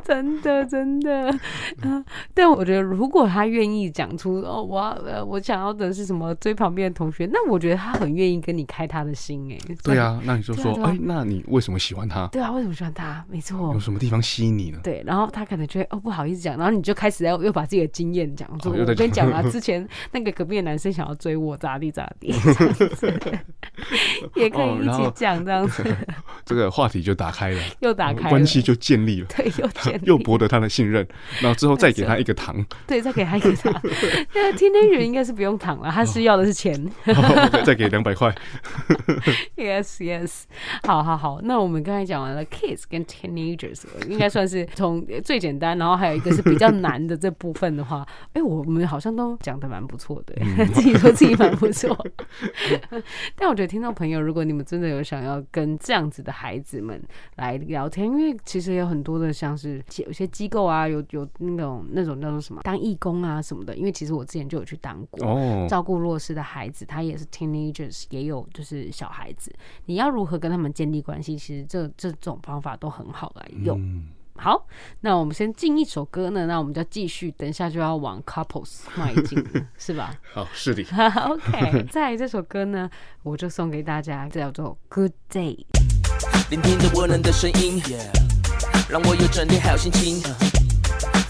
[0.04, 1.34] 真的真的。
[1.82, 2.04] 嗯，
[2.34, 9.58] 但我觉得如果他愿意讲出哦，我呃我想要的是什么，追旁边的同学，那我觉得他很愿意跟你开他的心哎。
[9.82, 12.26] 对啊，那你就说，哎，那你为什么喜欢他？
[12.28, 13.24] 对啊，为什么喜欢他？
[13.30, 14.78] 没错，有什么地方吸引你呢？
[14.82, 18.70] 对，然后他可能觉得哦不好意思讲，然后你就开始要又把自己的经验讲出。
[18.70, 22.33] 我跟你讲啊，之前那个隔壁的男生想要追我，咋地咋地。
[24.34, 25.84] 也可以一起讲这样子，
[26.44, 31.06] 这个话题就打开了，又打开，关系就建立了，对，又建 立，又博得他的信任，
[31.40, 33.72] 然后之后再给他一个糖，对，再给他一个糖。
[34.32, 36.74] 那个 teenager 应该是不用糖了，他是要的是钱，
[37.64, 38.32] 再给两百块。
[39.56, 40.42] Yes, yes，
[40.84, 50.34] 好好好，那我们刚才讲完了 kids 跟 teenagers，应该算是从最简单，然后还有一个是比较难的这部分的话，哎，我们好像都讲的蛮不错的，
[50.72, 51.94] 自己说自己蛮不错。
[53.36, 57.02] 但我觉得听众朋友，如果你们真的有想要跟这样子的孩子们
[57.36, 63.76] 来聊天，因为其实有很多的像是有些机构啊，有有那种那种叫做什么当义工啊什么的。
[63.76, 69.52] 因为其实我之前就有去当过，哦，照顾弱势的孩子，他也是 teenagers，也有就是小孩子。
[69.86, 71.36] 你要如何跟他们建立关系？
[71.36, 73.78] 其实这这种方法都很好来用。
[73.80, 74.66] 嗯好，
[75.00, 79.42] 那我们先进一首歌呢，那我们就继续，等一下就要往 couples 迈进，
[79.78, 80.14] 是吧？
[80.32, 80.82] 好，是的。
[81.30, 82.90] OK， 在这首歌呢，
[83.22, 85.64] 我就送给大家，叫做 Good Day。
[86.50, 88.08] 聆听着温暖的声音，yeah,
[88.88, 90.20] 让我有整天好心情。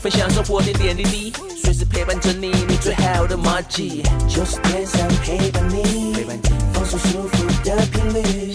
[0.00, 4.02] 分享生活点点滴滴，随时陪伴着你，你最好的马吉。
[4.28, 8.52] 就是天上陪伴你，陪伴你放松舒服的频率。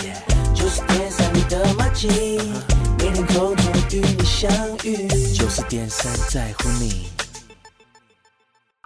[0.54, 2.40] 就是天上你的马吉，
[3.10, 3.56] 每天空中
[3.92, 4.52] 与你相
[4.86, 5.08] 遇。
[5.34, 7.08] 九十点三在乎你。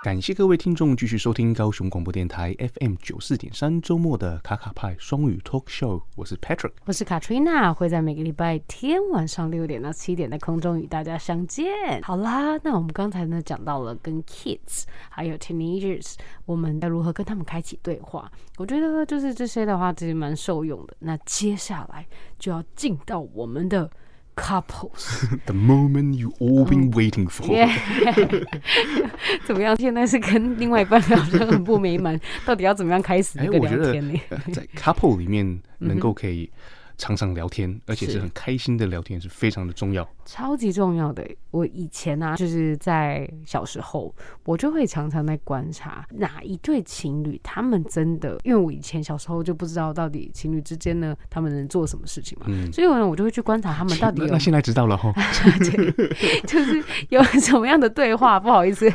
[0.01, 12.01] 感谢各位听众继续收听高雄广播电台 FM 九四点三周末的卡卡派双语 Talk Show，我是 Patrick，我是 Katrina，会在每个礼拜天晚上六点到七点的空中与大家相见。
[12.01, 18.31] 好啦，那我们刚才呢讲到了跟 kids 还有 teenagers，我们要如何跟他们开启对话？
[18.57, 20.95] 我觉得就是这些的话其实蛮受用的。
[20.99, 22.07] 那接下来
[22.39, 23.89] 就要进到我们的。
[24.35, 27.45] Couples，the moment you all been waiting for。
[29.45, 29.75] 怎么样？
[29.77, 34.19] 现在是跟另外一半聊得很不美满， 到底要怎么样开始一个聊天呢？
[34.53, 36.49] 在 couple 里面能够可以。
[36.95, 41.27] 常常聊天，而且是很开心的聊天，是非常的重要，超级重要的。
[41.49, 44.13] 我以前呢、啊，就是在小时候，
[44.45, 54.27] 我就会常常在观察哪一对情侣，他们真的，因为我以前小时候就不知道到底情侣之间呢，他们能做什么事情嘛，嗯、所以呢，我就会去观察他们到底有。
[54.27, 55.11] 那现在知道了哈，
[56.45, 58.87] 就是有什么样的对话，不好意思，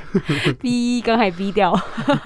[0.60, 1.76] 逼刚才逼掉。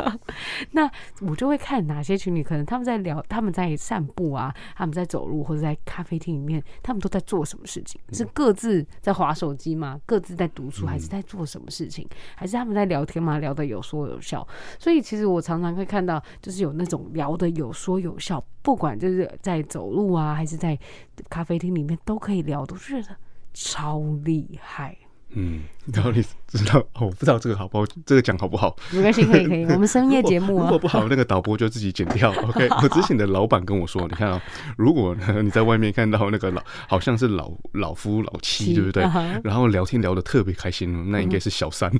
[0.72, 5.62] 那我就会看哪些情侣，可能他们在聊，他们在散步啊，他们在走路或者。
[5.62, 8.00] 在咖啡厅里面，他们都在做什么事情？
[8.12, 10.00] 是各自在划手机吗？
[10.04, 12.06] 各自在读书，还是在做什么事情？
[12.34, 13.38] 还是他们在聊天吗？
[13.38, 14.46] 聊得有说有笑。
[14.78, 20.78] 所以其实我常常会看到，就是有那种聊得有说有笑，不管就是在走路啊，还是在
[21.28, 23.16] 咖啡厅里面都可以聊，都觉得
[23.54, 24.96] 超厉害。
[25.30, 26.22] 嗯，然后你
[26.58, 28.76] 知道，我不知道这个好不好，这个讲好不好？
[28.90, 30.64] 没关系，可以可以， 我们深夜节目啊。
[30.64, 32.30] 如果不好，那个导播就自己剪掉。
[32.48, 34.40] OK，我之前的老板跟我说，你看啊，
[34.76, 39.02] 如果你在外面看到那个老，好像是老老夫老妻，对不对？
[39.42, 41.90] 然后聊天聊得特别开心，那应该是 小三。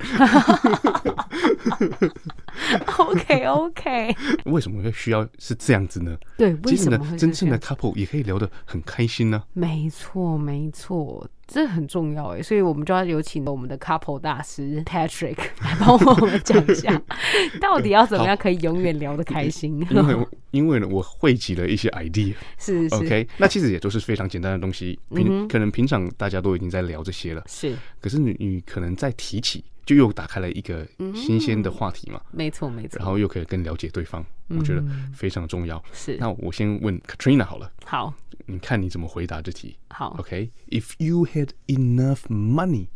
[2.99, 6.17] OK OK，为什么会需要是这样子呢？
[6.37, 9.43] 对，为什么真正的 couple 也可以聊得很开心呢？
[9.55, 11.27] 没错，没错。
[11.45, 17.01] 这很重要哎，所以我们就要有请我们的 couple 大师 Patrick 来帮我们讲一下，
[17.61, 19.81] 到底要怎么样可以永远聊得开心？
[19.91, 22.95] 因为因为呢，我汇集了一些 idea， 是，是。
[22.97, 29.65] OK，那其实也都是非常简单的东西，平可能平常大家都已经在聊这些了，是，可是你你可能在提起。
[29.85, 35.83] 就又打开了一个新鲜的话题嘛，没错没错，然后又可以更了解对方，我觉得非常重要。
[35.93, 38.15] 是，那我先问 Katrina 好了，好，
[38.47, 39.77] 你看你怎么回答这题？
[39.89, 42.87] 好，OK，If you had enough money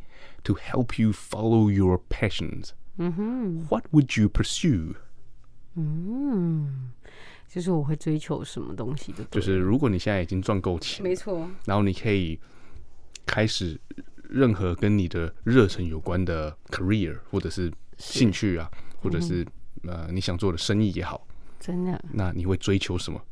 [0.46, 4.94] to help you follow your passions，嗯哼，What would you pursue？
[5.74, 6.92] 嗯，
[7.48, 9.24] 就是我会追求什么东西的？
[9.30, 12.40] 就是如果你现在已经赚够钱，没错，然后你可以
[13.24, 13.80] 开始。
[14.28, 19.46] 任何跟你的热忱有关的 career，或者是兴趣啊，是或者是、
[19.84, 21.24] 嗯、呃你想做的生意也好，
[21.60, 23.24] 真的，那你会追求什么？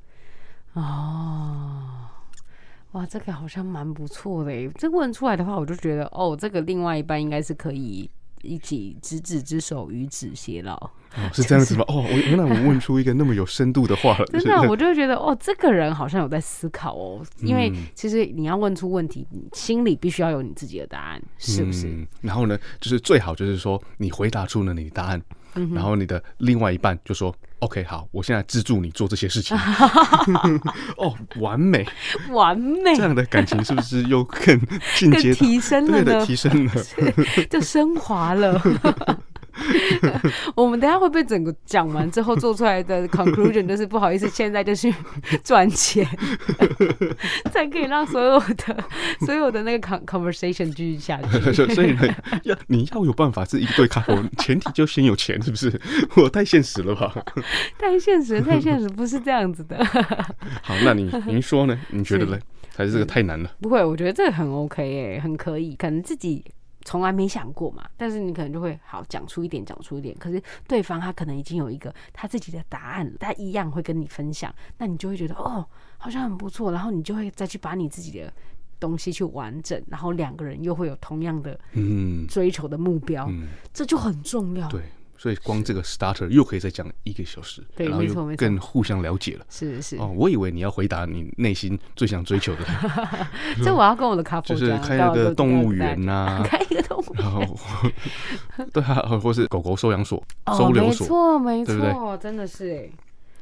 [0.75, 2.09] 哦，
[2.95, 4.69] 哇，这个好像蛮不错的。
[4.79, 8.09] 这问出来的话，我就觉得哦，这个另外一半应该是可以
[8.43, 10.91] 一起执子之手，与子偕老。
[11.17, 11.85] 哦， 是这样子吗？
[11.89, 14.27] 哦，我原来我问出一个那么有深度的话 了。
[14.27, 17.25] 真的，我就觉得哦，这个人好像有在思考哦。
[17.43, 21.87] 因为其实你要问出问题，你心里必须要有你自己的答案，是不是？
[21.87, 25.23] 嗯、然后呢，就是最好就是说你回答出了你的答案，
[25.55, 29.57] 嗯、然后你的另外一半就说：“OK，好，我现在资助你做这些事情。
[30.99, 31.87] ”哦，完美，
[32.31, 34.61] 完美，这样的感情是不是又更
[34.97, 36.03] 进阶、提升了？
[36.03, 36.73] 对的，提升了，
[37.49, 38.61] 就升华了。
[40.55, 44.93] 我们等下会不会整个讲完之后做出来的 conclusion 就是不好意思，现在就是
[45.43, 46.07] 赚钱，
[47.53, 48.85] 才可以让所有的
[49.21, 51.53] 所有的那个 conversation 继续下去。
[51.75, 55.81] 所以呢，要你要有办法是一对 couple，前提就先有钱，是不是？
[56.17, 57.15] 我太现实了吧？
[57.79, 59.85] 太现实，太现实，不是这样子的。
[60.63, 61.79] 好，那你您说呢？
[61.91, 62.39] 你觉得呢？
[62.77, 63.49] 还是这个太难了？
[63.61, 66.45] 不会，我觉得这个很 OK 诶，很可以，可能自己。
[66.85, 70.15] 从来没想过嘛，但是你可能就会好讲出一点，讲出一点。
[70.19, 75.67] 可是对方他可能已经有一个他自己的答案了，他一样会跟你分享，那你就会觉得哦，
[75.97, 76.71] 好像很不错。
[76.71, 78.33] 然后你就会再去把你自己的
[78.79, 84.69] 东西去完整，然后两个人又会有同样的嗯追求的目标，嗯，这就很重要。
[84.69, 84.83] 对。
[85.17, 89.47] 所以光这个 starter 又可以再讲一个小时，对，然后又更互相了解了。
[89.49, 92.65] 是是哦，我以为你要回答你内心最想追求的。
[93.65, 97.57] 这我要跟我的 couple 就是开一个动物园呐， 开一个动物园，然后
[98.73, 102.17] 对啊，或是狗狗收养所、哦、收留所，没错没错？
[102.19, 102.89] 真的是哎。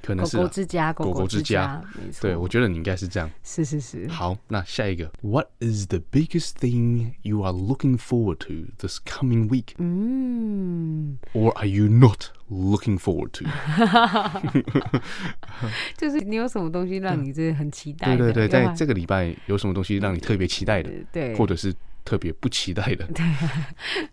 [0.03, 1.81] 可能是狗狗之家，狗狗之家。
[2.21, 3.31] 对，我觉得你应该是这样。
[3.45, 4.09] 是是是。
[4.09, 9.75] 好，那下一个，What is the biggest thing you are looking forward to this coming week？
[9.79, 13.45] 嗯，Or are you not looking forward to？
[15.97, 18.17] 就是你有什么东西让你这很期待？
[18.17, 20.91] 对对对，在这个礼拜有什么东西让你特别期待的？
[21.13, 21.73] 对，或者是
[22.05, 23.07] 特别不期待的？
[23.15, 23.25] 对。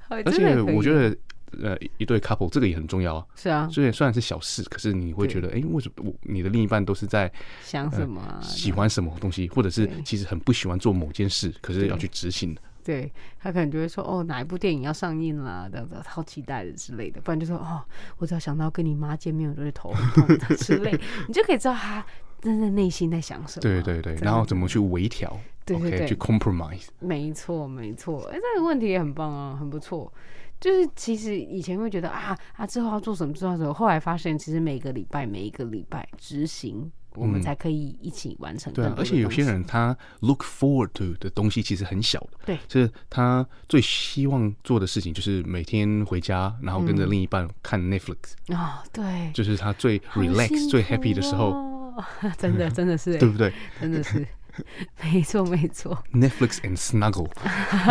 [0.10, 1.18] 而且我觉得。
[1.62, 3.26] 呃，一对 couple 这个也很重要啊。
[3.36, 7.32] 是啊，所以虽然是小事，可是你会觉得，哎、欸，为什么我你的另一半都是在
[7.64, 12.62] 想什么、啊呃，喜欢什么东西，或者是其实很不喜欢做某件事，可是要去执行的。
[12.82, 17.22] 对，他可能就会说，哦，哪一部电影要上映啦，这样子，好期待的之类的。
[17.22, 17.84] 不然就说，哦，
[18.18, 22.04] 我只要想到跟你妈见面，我就会头很痛的之类， 你就可以知道他
[22.42, 23.62] 真的内心在想什么。
[23.62, 26.88] 对对对，然后怎么去微调，对对对，去 compromise。
[27.00, 30.12] 没错没错，哎，这个问题也很棒啊，很不错。
[30.60, 38.76] 就是其实以前会觉得啊啊之后要做什么做什么，后来发现其实每个礼拜每一个礼拜执行，我们才可以一起完成、嗯。
[38.76, 51.56] 对啊，而且有些人他 look forward to 的东西其实很小的，对，就是他最希望做的事情就是每天回家，然后跟着另一半看 Netflix 啊、嗯哦，对，就是他最 relax、哦、最 happy 的时候，
[52.38, 53.54] 真的真的是， 对不对？
[53.80, 54.28] 真的是。
[55.03, 56.05] 没错，没错。
[56.13, 57.29] Netflix and snuggle，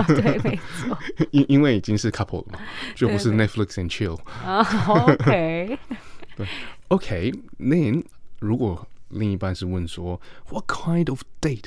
[0.08, 0.98] 对，没错。
[1.32, 2.60] 因因为已经是 couple 了嘛，
[2.96, 4.18] 就不是 Netflix and chill。
[4.46, 5.78] 啊，OK。
[6.38, 6.48] 对，
[6.88, 7.34] OK。
[7.58, 8.02] 那
[8.40, 11.66] 如果另一半是问说，What kind of date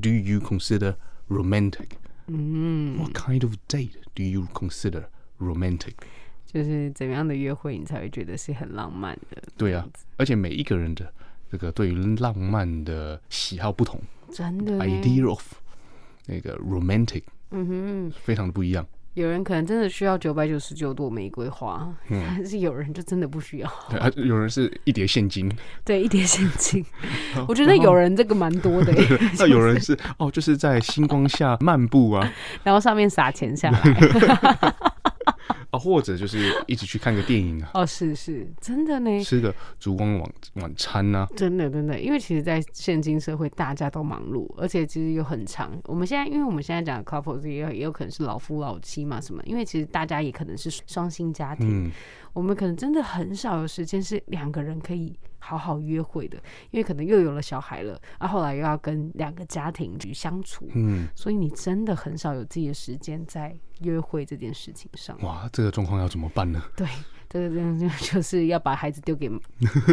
[0.00, 0.96] do you consider
[1.28, 1.88] romantic？
[2.26, 5.04] 嗯，What kind of date do you consider
[5.38, 5.94] romantic？
[6.46, 9.42] 就是怎么样的约会你才会觉得是很浪漫的？
[9.58, 11.12] 对啊，而且每一个人的。
[11.51, 13.99] 这个对于浪漫的喜好不同，
[14.31, 15.43] 真的 idea of
[16.25, 18.85] 那个 romantic，嗯哼，非常的不一样。
[19.15, 23.69] 有人可能真的需要九百九十九朵玫瑰花，嗯，但是有人就真的不需要。
[23.89, 25.51] 对啊，有人是一叠现金，
[25.83, 26.85] 对，一叠现金。
[27.49, 28.93] 我觉得有人这个蛮多的。
[29.37, 32.33] 那有人是哦，就是在星光下漫步啊，
[32.63, 33.81] 然后上面撒钱下来。
[35.71, 37.71] 啊，或者就是一起去看个电影啊！
[37.75, 39.23] 哦，是是，真的呢。
[39.23, 41.29] 吃个烛光晚晚餐呐、啊！
[41.35, 45.71] 真的真的，因为其实，在现今社会，大家都忙碌，而且其实又很长。
[45.85, 49.41] 我们现在，因为我们现在讲的 couple 也有也有可能是老夫老妻嘛，什么？
[49.45, 51.85] 因为其实大家也可能是双薪家庭。
[51.85, 51.91] 嗯
[52.33, 56.37] 我们可能真的很少有时间是两个人可以好好约会的，
[56.69, 65.17] 因为可能又有了小孩了，啊，后来又要跟两个家庭去相处，嗯，所以你真的很少有自己的时间在约会这件事情上。
[65.23, 66.63] 哇，这个状况要怎么办呢？
[66.77, 66.87] 对，
[67.27, 69.29] 这个这样就是要把孩子丢给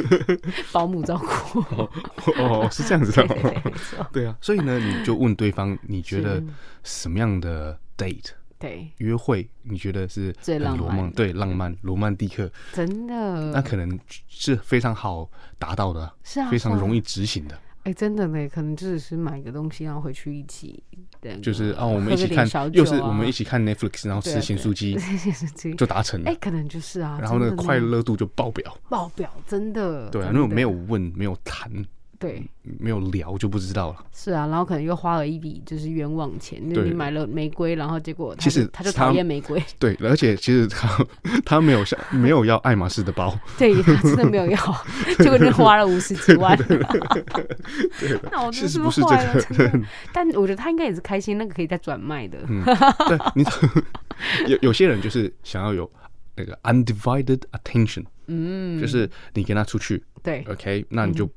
[0.70, 1.60] 保姆照顾。
[1.74, 1.90] 哦，
[2.36, 3.72] 哦，是这样子的，对，对，对，
[4.12, 6.42] 对啊，所以呢，你就问对方，你觉得
[6.84, 8.30] 什么样的 date？
[8.58, 11.10] 对，约会你觉得是最浪漫？
[11.12, 17.56] 对，浪漫罗曼蒂克，真的，那可能是非常好达到的，是啊，非常容易执行的。
[17.84, 20.82] 哎，真的呢，可能就只是买个东西，然后回去一起，
[21.20, 24.98] 对，就是啊，我们一起看，又是我们一起看 Netflix，然后吃咸酥鸡，
[25.74, 26.28] 就达成了。
[26.30, 30.10] 哎，可能就是啊，然后那个快乐度就爆表，爆表，真的。
[30.10, 31.70] 对啊，如果没有问，没有谈。
[32.18, 32.42] 对，
[32.80, 34.04] 没有聊就不知道了。
[34.12, 39.62] 是啊，然后可能又花了一笔就是冤枉钱，就你买了玫瑰，然后结果其实他就讨厌玫瑰。
[39.78, 41.06] 对，而且其实他
[41.44, 44.58] 他没有想没有要爱马仕的包， 对他真的没有要，
[45.18, 46.56] 结果就花了五十几万。
[46.56, 46.78] 对，
[48.32, 49.08] 那我真是不是这
[49.56, 49.80] 个？
[50.12, 52.38] 但我觉得他应该也是开心，那个可以再转卖的。
[52.48, 53.44] 嗯，对，你
[54.50, 55.88] 有有些人就是想要有。
[56.40, 61.28] 那个 undivided attention，嗯，就是你跟他出去，对，OK，那你就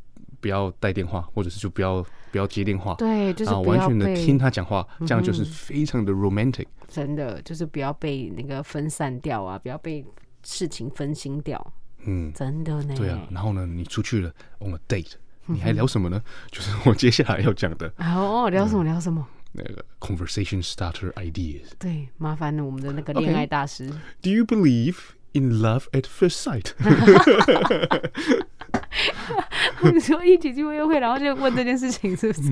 [0.42, 6.88] 不要带电话，嗯、或者是就不要不要接电话，对，就是完全的听他讲话，这样就是非常的 romantic，嗯。
[6.92, 10.06] 真的就是不要被那个分散掉啊，不要被
[10.44, 11.74] 事情分心掉。
[12.04, 12.94] 嗯，真的呢。
[12.98, 14.30] 对啊，然后呢，你出去了
[14.60, 15.14] on a date，
[15.46, 16.22] 你还聊什么呢？
[16.26, 17.94] 嗯、 就是我接下来要讲的。
[17.98, 18.84] 哦，聊什么？
[18.84, 19.26] 聊什么？
[19.54, 23.90] 那个 conversation starter ideas，对，麻烦了我们的那个恋爱大师。
[24.22, 24.98] Do you believe
[25.34, 26.72] in love at first sight？
[29.94, 32.50] 你说一起去约会，然后就问这件事情，是不是？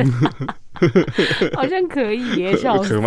[1.55, 2.99] 好像可以耶，笑死！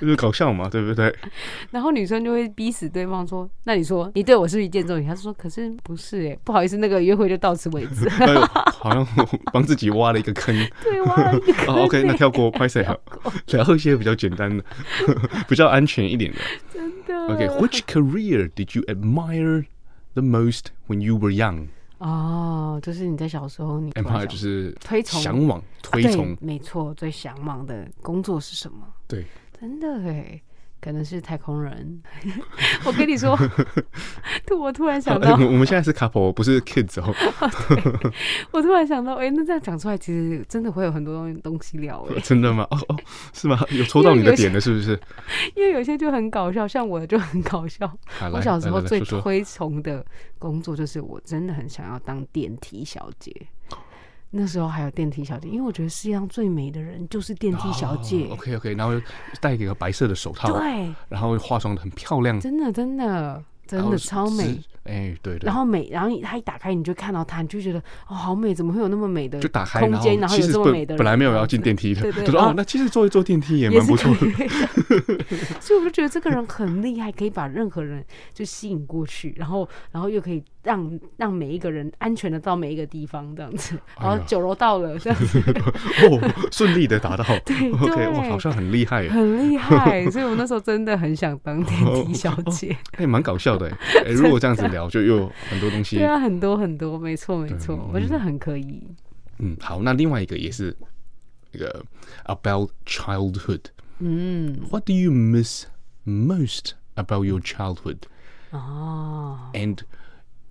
[0.00, 1.12] 就是搞笑嘛，对不对？
[1.72, 8.08] 然后女生就会逼死对方说：“那你说你对我是一见钟情？”他说：“可是不是哎，不好意思，那个约会就到此为止。”
[8.78, 9.06] 好像
[9.52, 10.54] 帮自己挖了一个坑。
[10.82, 11.74] 对，挖了一个坑。
[11.74, 12.94] OK，那跳过，拍谁好？
[13.48, 14.62] 然后一些比较简单的，
[15.48, 16.38] 比较安全一点的。
[16.72, 17.34] 真的。
[17.34, 19.64] OK，Which career did you admire
[20.12, 21.68] the most when you were young？
[21.98, 28.86] 哦，就是你在小时候，你 empire 就是推崇、向往、推崇，没错，最向往的工作是什么？
[29.08, 29.24] 对，
[29.58, 30.40] 真的哎。
[30.80, 32.00] 可能是太空人，
[32.84, 33.36] 我跟你说，
[34.46, 37.12] 突我突然想到，我们现在是 couple，不是 kids 哦。
[38.52, 42.20] 我突然想到，哎，那这样讲出来，其实真的会有很多东西聊哎。
[42.20, 42.66] 真的吗？
[42.70, 42.96] 哦哦，
[43.32, 43.58] 是吗？
[43.70, 44.98] 有抽到你的点的，是不是？
[45.54, 47.90] 因为有些就很搞笑，像我的就很搞笑。
[48.32, 50.04] 我小时候最推崇的
[50.38, 53.34] 工作就是，我真的很想要当电梯小姐。
[54.36, 58.24] 那时候还有电梯小姐，因为我觉得世界上最美的人就是电梯小姐。
[58.24, 59.00] Oh, OK OK，然后
[59.40, 64.60] 戴一个白色的手套，对，然后化妆的很漂亮，真的真的真的超美。
[64.84, 65.44] 哎，对对。
[65.44, 70.20] 然后美，然后她一打开，你就看到她，你就觉得哦，好美，怎么会有那么美的就打开空间？
[70.20, 70.98] 然后有这么美的人。
[70.98, 74.20] 本来没有要进电梯的， 就说哦，那其实坐一坐电梯也蛮不错的。
[75.60, 83.78] 所以我就觉得这个人很厉害，可以把任何人就吸引过去，然后然后又可以让让每一个人安全的到每一个地方，这样子。
[83.98, 85.40] 然后酒楼到了，这样子
[86.04, 87.24] 哦，顺利的达到。
[87.46, 90.10] 对， OK，哇，好像很厉害，很厉害。
[90.10, 92.76] 所以我那时候真的很想当电 梯小姐。
[92.98, 93.70] 哎，蛮搞笑的
[94.04, 94.66] 哎，如果这样子。
[94.66, 98.82] 聊就又很多东西，对啊，很多很多，没错没错，我觉得很可以。
[99.38, 100.76] 嗯，好，那另外一个也是
[101.52, 101.84] 那个
[102.24, 103.60] about childhood。
[104.00, 105.66] 嗯，What do you miss
[106.04, 107.98] most about your childhood？
[108.50, 109.78] 哦，And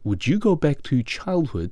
[0.05, 1.71] would you go back to childhood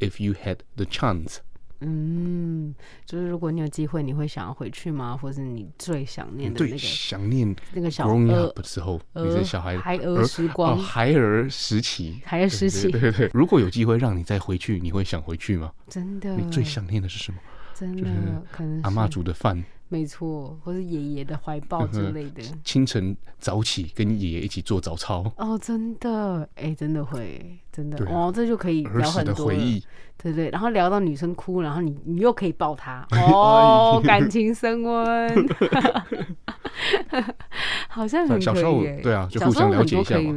[0.00, 1.38] if you had the chance？
[1.80, 2.74] 嗯，
[3.06, 5.16] 就是如果你有机会，你会想要回去吗？
[5.16, 6.76] 或是你最想念的那个？
[6.76, 12.90] 最想念那个小 growing up 的时候，你是小孩孩儿时光，孩儿时期，孩儿时期。
[12.90, 15.72] 对对，如果有机会让你再回去，你会想回去吗？
[15.88, 17.38] 真的，你最想念的是什么？
[17.76, 18.10] 真的，
[18.50, 19.64] 可能阿妈煮的饭。
[19.88, 22.42] 没错，或是爷爷的怀抱之类的。
[22.64, 25.30] 清晨早起跟爷爷一起做早操。
[25.36, 29.46] 哦，真的，哎，真的会，真的，哦，这就可以聊很多。
[29.46, 29.82] 回忆。
[30.20, 35.28] 对对，然后聊到女生哭，然后你你又可以抱她， 哦，感情升温。
[37.88, 40.32] 好像很小时候，对啊，就互相了解一下嘛。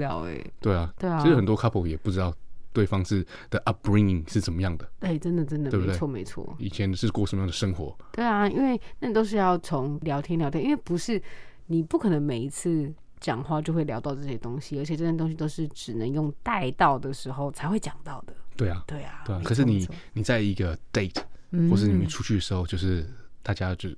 [0.59, 2.33] 对啊，对啊，其实很多 couple 也不知道。
[2.73, 4.89] 对方是的 upbringing 是怎么样的？
[4.99, 6.55] 哎，真的真的，没错没错。
[6.57, 7.97] 以前是过什么样的生活？
[8.11, 11.21] 对啊，因为那都是要从聊天聊天，因为不是
[11.67, 18.33] 你不可能每一次讲话就会聊到这些东西，而且这些东西都是只能用带到的时候才会讲到的。
[18.55, 19.41] 对啊，对啊，对啊。
[19.43, 21.21] 可是你你在一个 date，
[21.69, 23.05] 或是你们出去的时候，就是
[23.43, 23.89] 大家就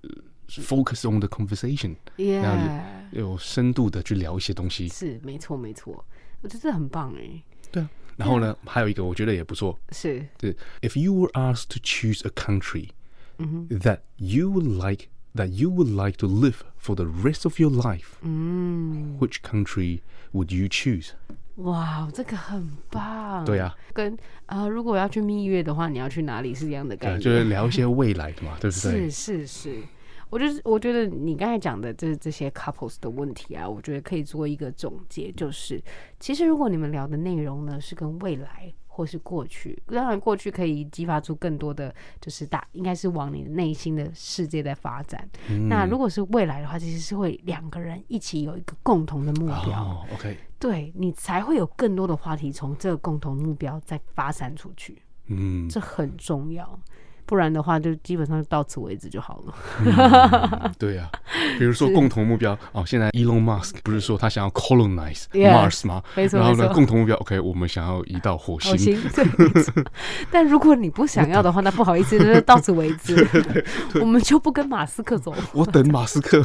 [0.47, 4.87] focus on the conversation，然后有深度的去聊一些东西。
[4.87, 6.03] 是，没错没错，
[6.41, 7.43] 我觉得这很棒哎。
[7.71, 7.89] 对啊。
[8.16, 12.88] 然后呢，还有一个我觉得也不错，是，对，If you were asked to choose a country
[13.38, 17.70] that you would like that you would like to live for the rest of your
[17.70, 20.00] life，嗯，Which country
[20.32, 21.10] would you choose？
[21.56, 23.44] 哇，这个很棒。
[23.44, 27.18] 对啊，跟啊，如果要去蜜月的话，你要去哪里是这样的概念？
[27.18, 29.08] 就是聊一些未来的嘛，对不对？
[29.08, 29.82] 是是是。
[30.29, 35.81] 我就是我觉得你刚才讲的这这些 couples 的问题啊，我觉得可以做一个总结，就是
[36.19, 45.27] 其实如果你们聊的内容呢是跟未来或是过去，当然过去可以激发出更多的，就是大应该是往你的内心的世界在发展。
[45.49, 49.83] 嗯、那如果是未来的话，其实是会两个人一起有一个共同的目标。
[49.83, 55.01] 哦、OK，对你才会有更多的话题从这个共同目标再发散出去。
[55.25, 56.79] 嗯，这很重要。
[57.33, 59.53] 不然的话就基本上就到此为止就好了。
[59.83, 61.17] 嗯、 对呀、啊，
[61.57, 66.03] 比如说共同目标哦，现在 Elon Musk 不是说他想要 colonize Mars 吗？
[66.15, 68.69] 没错，然后呢，共同目标 OK，我们想要移到火星。
[68.69, 69.83] 火星 对，
[70.29, 73.27] 但如果你不想要的话，那不好意思，那就到此为止。
[73.99, 75.33] 我们就不跟马斯克走。
[75.53, 76.43] 我等马斯克。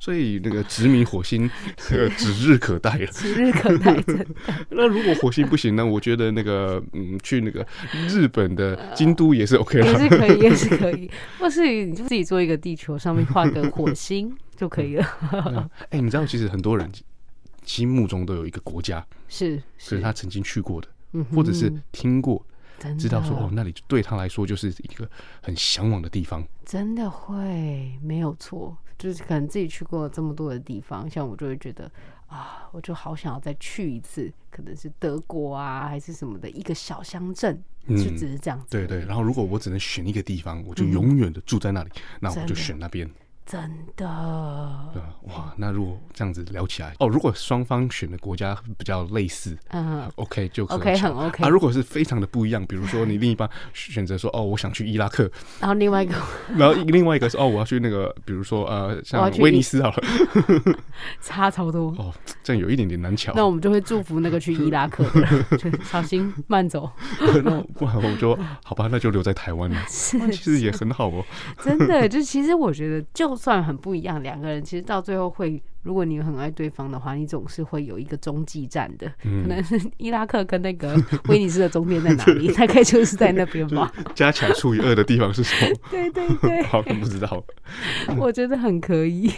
[0.00, 1.50] 所以那个殖民火星，
[1.90, 3.06] 呃，指日可待了。
[3.08, 4.02] 指日可待，
[4.70, 5.84] 那如果火星不行呢？
[5.84, 7.66] 我觉得那个，嗯，去那个
[8.08, 11.10] 日本的京都也是也是可以，也是可以。
[11.38, 15.70] 或是你就自己做一个地球，上面画个火星 就可以了。
[15.90, 16.90] 哎，你知道，其实很多人
[17.64, 20.88] 心目中都有一个国家，是，是他曾经去过的，
[21.34, 22.44] 或者是听过。
[22.96, 25.10] 知道说哦，那里对他来说就是一个
[25.42, 26.46] 很向往的地方。
[26.64, 31.90] 真的会没有错，就是可能自己去过这么多的地方，像我就会觉得
[32.28, 38.66] 啊，我就好想要再去一次，可能是德国啊，还是什么的一个小乡镇，就只是这样子。
[38.70, 43.10] 对对，然后如果我只能选一个地方，我就永远的住在那里，嗯、那我就选那边。
[43.50, 43.58] 真
[43.96, 51.48] 的，对哇，那如果这样子聊起来，哦，如果双方选的国家比较类似，嗯，OK 就可以 OK 很 OK 啊。
[51.48, 55.30] 如果是非常的不一样，比如说你另一半选择说，哦，我想去伊拉克，
[55.60, 56.14] 然后另外一个，
[56.58, 60.02] 然后另外一个是，哦，我要去那个，比如说呃，像威尼斯好了，
[61.22, 63.32] 差超多哦，这样有一点点难巧。
[63.34, 66.90] 那我们就会祝福那个去伊拉克的，小心慢走。
[67.42, 71.24] 那不然我就好吧，那就留在台湾了，其实也很好哦。
[71.62, 73.37] 真的，就其实我觉得就。
[73.38, 80.94] 算很不一样，两个人其实到最后会，如果你很爱对方的话，你总是会有一个中继站的，嗯、可能是伊拉克跟那个
[81.30, 82.52] 威尼斯的中间在哪里？
[82.52, 83.90] 大概就是在那边吧。
[84.14, 85.74] 加起来除以二的地方是什么？
[85.90, 87.42] 对 对对，好像不知道。
[88.18, 89.32] 我觉得很可以，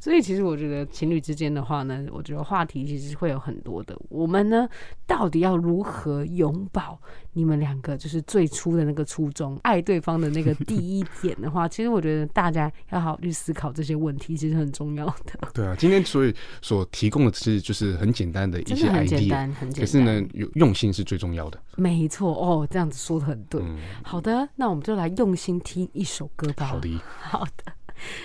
[0.00, 3.96] 所以其实我觉得情侣之间的话呢，我觉得话题其实会有很多的。
[4.08, 4.68] 我们呢，
[5.06, 7.00] 到底要如何拥抱
[7.34, 15.48] 你们两个就是最初的那个初衷，爱对方的那个第一点的话，其实我觉得大家要好好去思考这些问题，其实很重要的。
[15.54, 15.75] 对啊。
[15.76, 19.80] 今天所以所提供的是就是很简单的一些 idea，很简单，很简单。
[19.80, 21.60] 可是呢，有用心是最重要的。
[21.76, 23.60] 没错哦，这样子说的很对。
[23.62, 26.66] 嗯、好的，那我们就来用心听一首歌吧。
[26.66, 27.72] 好的，好的。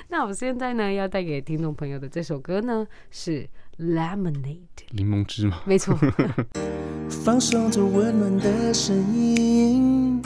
[0.10, 3.48] 那我现在呢要带给听众朋友的这首歌呢是
[3.78, 5.62] Lemonade，柠檬汁吗？
[5.66, 5.98] 没错。
[7.10, 10.22] 放松着温暖的声音，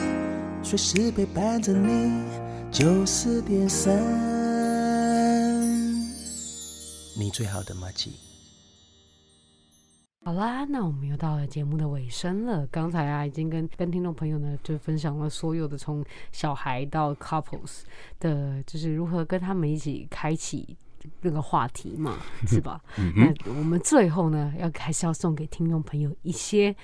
[0.62, 2.24] 随时陪伴着你，
[2.70, 4.35] 九四点三。
[7.18, 8.12] 你最好的马吉。
[10.24, 12.66] 好啦，那我们又到了节目的尾声了。
[12.66, 17.82] 刚才啊，已经跟跟听众朋友呢，就分享了所有的从小孩到 couples
[18.20, 20.76] 的，就是如何跟他们一起开启
[21.22, 22.82] 那个话题嘛，是吧？
[23.14, 26.76] 那我们最后呢，要还是要送给听众朋友一些。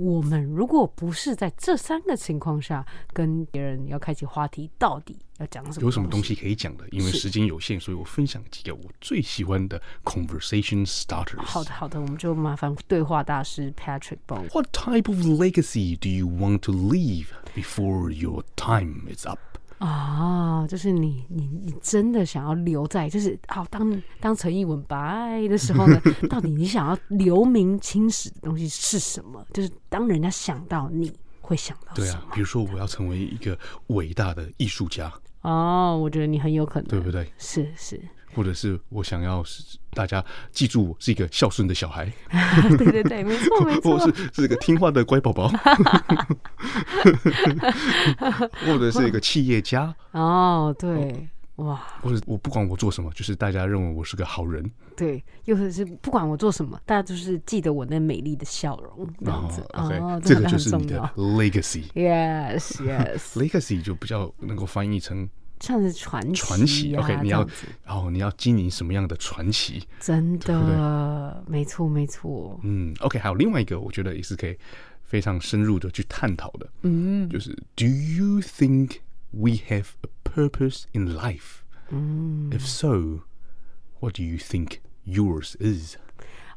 [0.00, 5.84] 我们如果不是在这三个情况下跟别人要开启话题，到底要讲什么？
[5.84, 6.88] 有什么东西可以讲的？
[6.90, 11.42] 因为时间有限，所以我分享几个我最喜欢的 conversation starters。
[11.42, 14.48] 好的，好的，我们就麻烦对话大师 Patrick 帮我。
[14.54, 19.38] What type of legacy do you want to leave before your time is up?
[19.80, 29.44] 啊，就是你你你真的想要留在，就是好当当陈艺文白的时候呢， 到底你想要留名青史的东西是什么？
[29.54, 31.10] 就是当人家想到你
[31.40, 32.06] 会想到什么？
[32.06, 35.10] 对啊，比如说我要成为一个伟大的艺术家。
[35.40, 37.32] 哦，我觉得你很有可能，对不对？
[37.38, 37.98] 是是。
[38.34, 39.44] 或者是我想要
[39.92, 42.10] 大家记住我是一个孝顺的小孩，
[42.78, 45.48] 对对对，没错 没错，是是一个听话的乖宝宝，
[48.66, 49.94] 或者是一个企业家。
[50.12, 54.70] 哦，对，哇，或者我不管我做什么，就是大家认为我是个好人。
[54.96, 59.62] 对，又或者是不管我做什么，大家就是记得我那美丽的笑容，这样子。
[59.72, 61.90] 哦，okay, 这个就是你的 legacy。
[61.94, 65.28] Yes yes，legacy 就比较能够翻译成。
[65.60, 67.46] 像是传奇，传奇，OK，你要，
[67.84, 69.82] 然后你要经营什么样的传奇？
[70.00, 72.58] 真的，没错，没错。
[72.62, 74.56] 嗯，OK，还有另外一个，我觉得也是可以
[75.04, 76.68] 非常深入的去探讨的。
[76.82, 78.96] 嗯，就是 Do you think
[79.30, 81.60] we have a purpose in life？
[81.90, 85.96] 嗯，If so，what do you think yours is？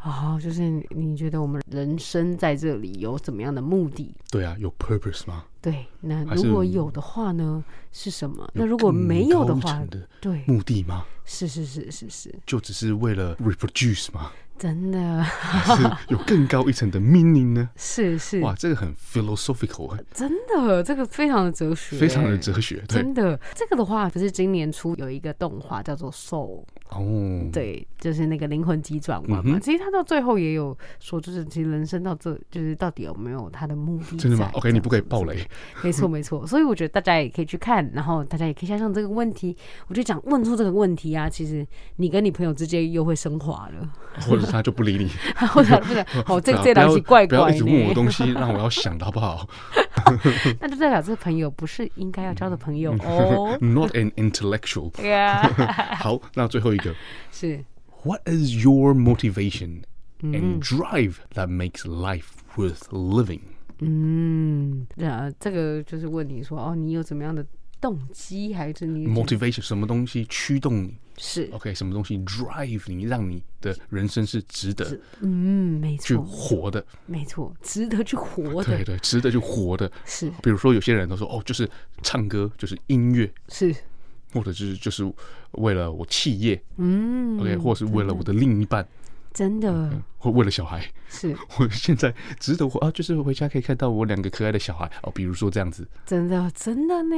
[0.03, 4.13] 哦，就是你觉得我们人生在这里有怎么样的目的？
[4.29, 5.45] 对啊，有 purpose 吗？
[5.61, 8.49] 对，那如果有的话呢，是什么？
[8.53, 9.81] 那如果没有的话，
[10.19, 11.05] 对，目的吗？
[11.25, 14.29] 是是是是是，就只是为了 reproduce 吗？
[14.57, 17.69] 真的，是有更高一层的 meaning 呢？
[17.75, 22.83] 是是，哇，这个很 philosophical，真的，这个非常的哲学，非常的哲学。
[22.87, 29.57] 对，真的，这个的话，不是今年初有一个动画叫做 Soul 哦，对，就是那个灵魂急转弯嘛。
[29.57, 34.17] 嗯、其实他到最后也有说，就是其实人生到这，就是到底有没有他的目的？
[34.17, 35.45] 真的吗？OK，你不可以爆雷。
[35.81, 39.57] 没错没错， 所以我觉得大家也可以去看，然后大家也可以想想这个问题。
[39.87, 43.89] 我就讲问出这个问题啊，其实你跟你朋友之间又会升华了，
[44.43, 45.09] 或者他就不理你。
[45.55, 46.05] 我想不想？
[46.25, 47.27] 好， 这这东西怪怪的。
[47.27, 49.47] 不要一直问我东西，让我要想的好不好？
[50.59, 53.57] 那就代表这个朋友不是应该要交的朋友哦。
[53.61, 54.91] Not an intellectual。
[55.95, 56.93] 好，那最后一个
[57.31, 57.63] 是
[58.03, 59.83] What is your motivation
[60.21, 62.25] and drive that makes life
[62.55, 63.41] worth living？
[63.79, 67.45] 嗯，啊，这个就是问你说，哦，你有怎么样的？
[67.81, 70.95] 动机还是你 motivation 什么东西驱动你？
[71.17, 71.49] 是。
[71.51, 74.99] OK 什么东西 drive 你，让你的人生是值得？
[75.21, 79.91] 嗯，没错，去活的，没错，值得去活的，对对，值得去活的。
[80.05, 81.69] 是，比如说有些人都说，哦，就是
[82.01, 83.75] 唱歌，就是音乐，是，
[84.33, 85.11] 或者就是就是
[85.51, 88.87] 为了我企业，嗯，OK，或者是为了我的另一半，
[89.33, 91.35] 真的，或为了小孩，是。
[91.59, 94.91] 我现在值得活啊，就是回家可以看到我两个可爱的小孩。
[95.03, 97.15] 哦，比如说这样子，真的，真的呢。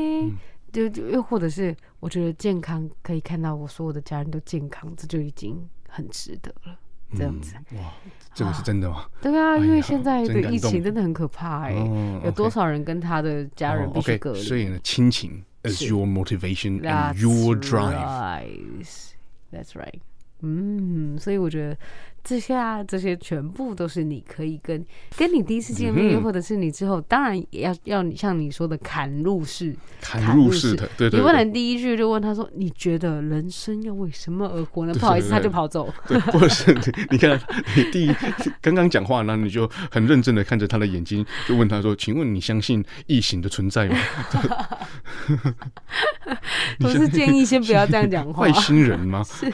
[0.76, 5.58] 就就又或者是，我觉得健康可以看到我所有的家人都健康，这就已经
[5.88, 6.78] 很值得了。
[7.16, 7.94] 这样子，哇，
[8.34, 9.06] 这个是真的吗？
[9.22, 11.74] 对啊，因为现在的疫情真的很可怕哎，
[12.26, 14.42] 有多少人跟他的家人必须隔离？
[14.42, 18.84] 所以呢，亲情 is your motivation and your drive.
[19.52, 20.00] That's right.
[20.42, 21.78] 嗯，所以我觉得。
[22.26, 24.84] 这些啊，这些全部都是你可以跟
[25.16, 31.20] 跟你第一次见面，或者是你之后，当然也要要你像你说的砍入式，砍入式的，对对。
[31.20, 35.94] 你不能第一句就问他说：“你觉得人生要为什么而活呢？”不好意思，他就跑走。
[36.08, 36.74] 对，或者是
[37.12, 37.40] 你看
[37.76, 38.12] 你第一
[38.60, 43.96] 刚刚讲话，然后你就很认真的看着他的眼睛，就问他说：“请问你相信异形的存在吗？”
[46.84, 48.42] 我是建议先不要这样讲话。
[48.48, 49.24] 外星人吗？
[49.24, 49.52] 是。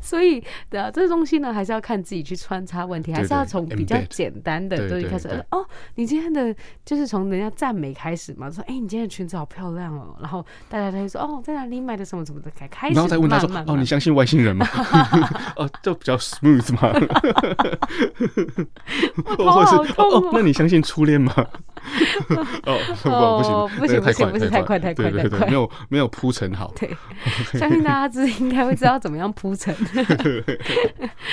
[0.00, 5.28] 所以对啊，这东西呢，还是要看自己去穿插问题，还是要从比较简单的东西开始。
[5.50, 5.64] 哦，
[5.96, 14.64] 你今天的就是从人家赞美开始嘛，说哎，你今天的裙子好漂亮哦，然后大家就会说哦，在哪里买的什么什么的，开开始，然后再问他说哦，你相信外星人吗？
[15.56, 16.92] 哦，就比较 smooth 嘛。
[19.38, 20.30] 我头好痛哦。
[20.32, 21.32] 那你相信初恋吗？
[22.64, 26.72] 哦，不行，不行，不行，不是太快，太快，太快，没有没有铺陈好。
[26.78, 26.94] 对，
[27.58, 29.46] 相信大家知应该会知道怎么样铺。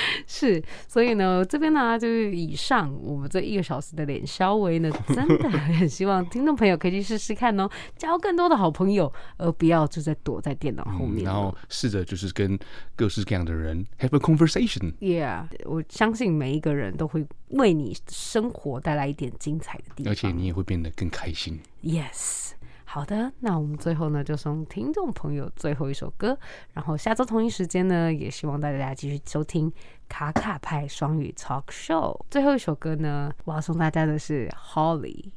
[0.26, 12.58] 是，所以呢，这边呢就是以上我们这一个小时的脸稍微呢， 真的很希望听众朋友可以去试试看哦，交更多的好朋友，而不要就在躲在电脑后面，嗯，然后试着就是跟
[12.96, 14.92] 各式各样的人 have a conversation。
[15.00, 21.60] Yeah，我相信每一个人都会为你生活带来一点精彩的地方，而且你也会变得更开心。
[21.82, 22.52] Yes。
[22.94, 26.38] 好的，那我们最后呢，就送听众朋友最后一首歌，
[26.74, 29.72] 然后下周同一时间呢，也希望大家继续收听
[30.08, 32.24] 卡卡派双语 Talk Show。
[32.30, 35.32] 最后一首歌呢，我要送大家的是 Holly，